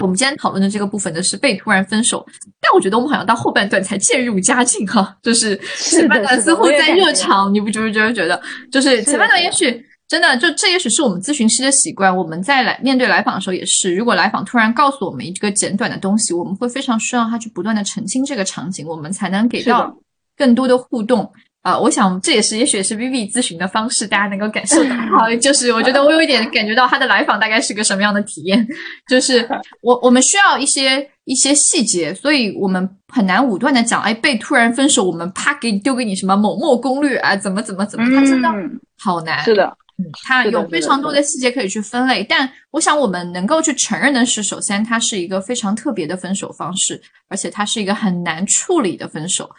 [0.02, 2.24] 我们今天讨论的这个部分呢是被突然分手，
[2.60, 8.40] 但我觉得我们好像到后半段才渐入佳境哈，就是前半段似乎在热场，你不就是觉得觉得，
[8.70, 12.16] 就是前半段也许真的，就这也许是我们咨询师的习惯。
[12.16, 19.92] 我们在来面对来访的时候也是，如果来访突然告诉我们一个简短的东西，我们会非常需要他去不断的澄清这个场景，我们才能给到
[20.36, 21.30] 更多的互动。
[21.68, 24.96] 啊，我想这也是也许也是 Vivi 咨询的方式，大家能够感受到。
[25.18, 28.66] 好， 就是我觉得我有一点感觉到他的来访大概是个什么样的体验，
[29.06, 29.46] 就是
[29.82, 38.48] 我我们需要一些一些细节，所以我们很难武断的讲，哎，被突然分手，我们啪给你丢给你什么某某攻略啊，怎么怎么怎么，他真的
[38.98, 39.44] 好难。
[39.44, 39.66] 是的，
[39.98, 46.98] 嗯，他有非常多的细节可以去分类，但我想我们能够去承认的是，首先它是一个非常特别的分手方式，
[47.28, 49.50] 而且它是一个很难处理的分手，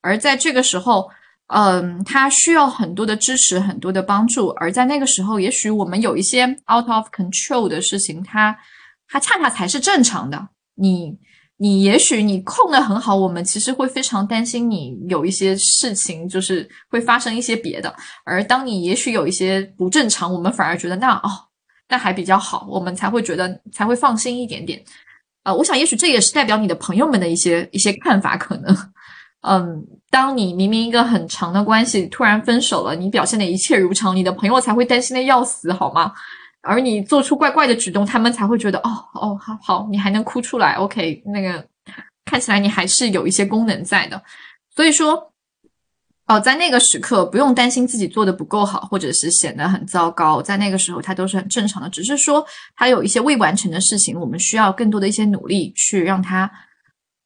[0.00, 1.10] 而在这个时候。
[1.48, 8.54] 嗯，他需要很多的支持，很多的帮助，而在那个时候，也许我们有一些 out of control 的事情，他
[9.08, 10.48] 他恰恰才是正常的。
[10.74, 11.18] 你
[11.56, 17.96] 你也许你控的很好，我们其实会非常担心你有一些事情就是会发生一些别的。
[18.24, 21.30] 而当你也许有一些不正常，我们反而觉得那哦，
[21.88, 24.84] 那还比较好，我们才会觉得才会放心一点点。
[25.44, 28.76] 呃，我想也许这也是代表你的朋友们的一些一些看法，可能。
[29.42, 36.12] 嗯，当你明明一个很长的关系突然分手了，你表现的一切如常，你的朋友才会担心的要死，好吗？
[36.60, 41.64] 而你做出怪怪的举动，他们才会觉得哦哦，好好，你还能哭出来，OK，那个
[42.24, 44.20] 看起来你还是有一些功能在的。
[44.74, 45.32] 所以说，
[46.26, 56.50] 哦，在那个时刻不用担心自己做的不够好，或者是显得很糟糕，在那个时候它都是很正常的，只是说他有一些未完成的事情，我们需要更多的一些努力去让他。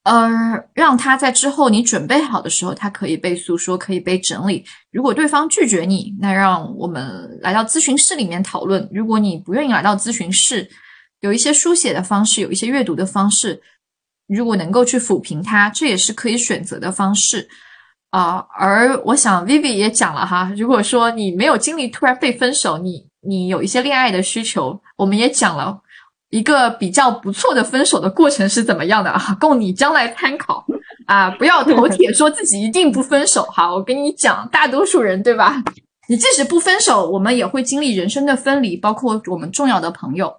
[0.04, 4.64] 呃，让他在之后你准备好的时候，他可以被诉说，可以被整理。
[4.90, 8.88] 如果对方拒绝你，那让我们来到咨询室里面讨论。
[8.92, 10.68] 如果你不愿意来到咨询室，
[11.20, 13.62] 有一些书写的方式，有一些阅读的方式，
[14.26, 17.48] 如果能够去抚平它，这也是可以选择的方式
[18.10, 18.44] 啊。
[18.58, 25.80] 而我想，Vivi 也讲了哈，如果说你没有经历突然被分手，你你有一些恋爱的需求，我们也讲了。
[26.32, 29.20] 一个比较不错的分手的过程是怎么样的啊？
[29.38, 30.64] 供你将来参考
[31.06, 31.30] 啊！
[31.32, 33.70] 不要头铁说自己一定不分手哈。
[33.70, 35.62] 我跟你讲，大多数人对吧？
[36.08, 40.32] 你即使不分手，我们也会经历人生的分离，包括我们重要的朋友，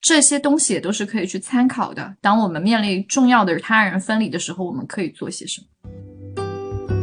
[0.00, 2.14] 这些东西也都是可以去参考的。
[2.22, 5.66] 当我们面临重要的他人分离的时候，我们可以做些什么？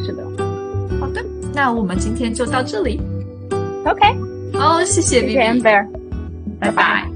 [0.03, 0.23] 是的，
[0.99, 1.23] 好的，
[1.53, 2.99] 那我们今天就到这里。
[3.85, 4.01] OK，
[4.57, 5.87] 好，谢谢 Amber，
[6.59, 7.12] 拜拜。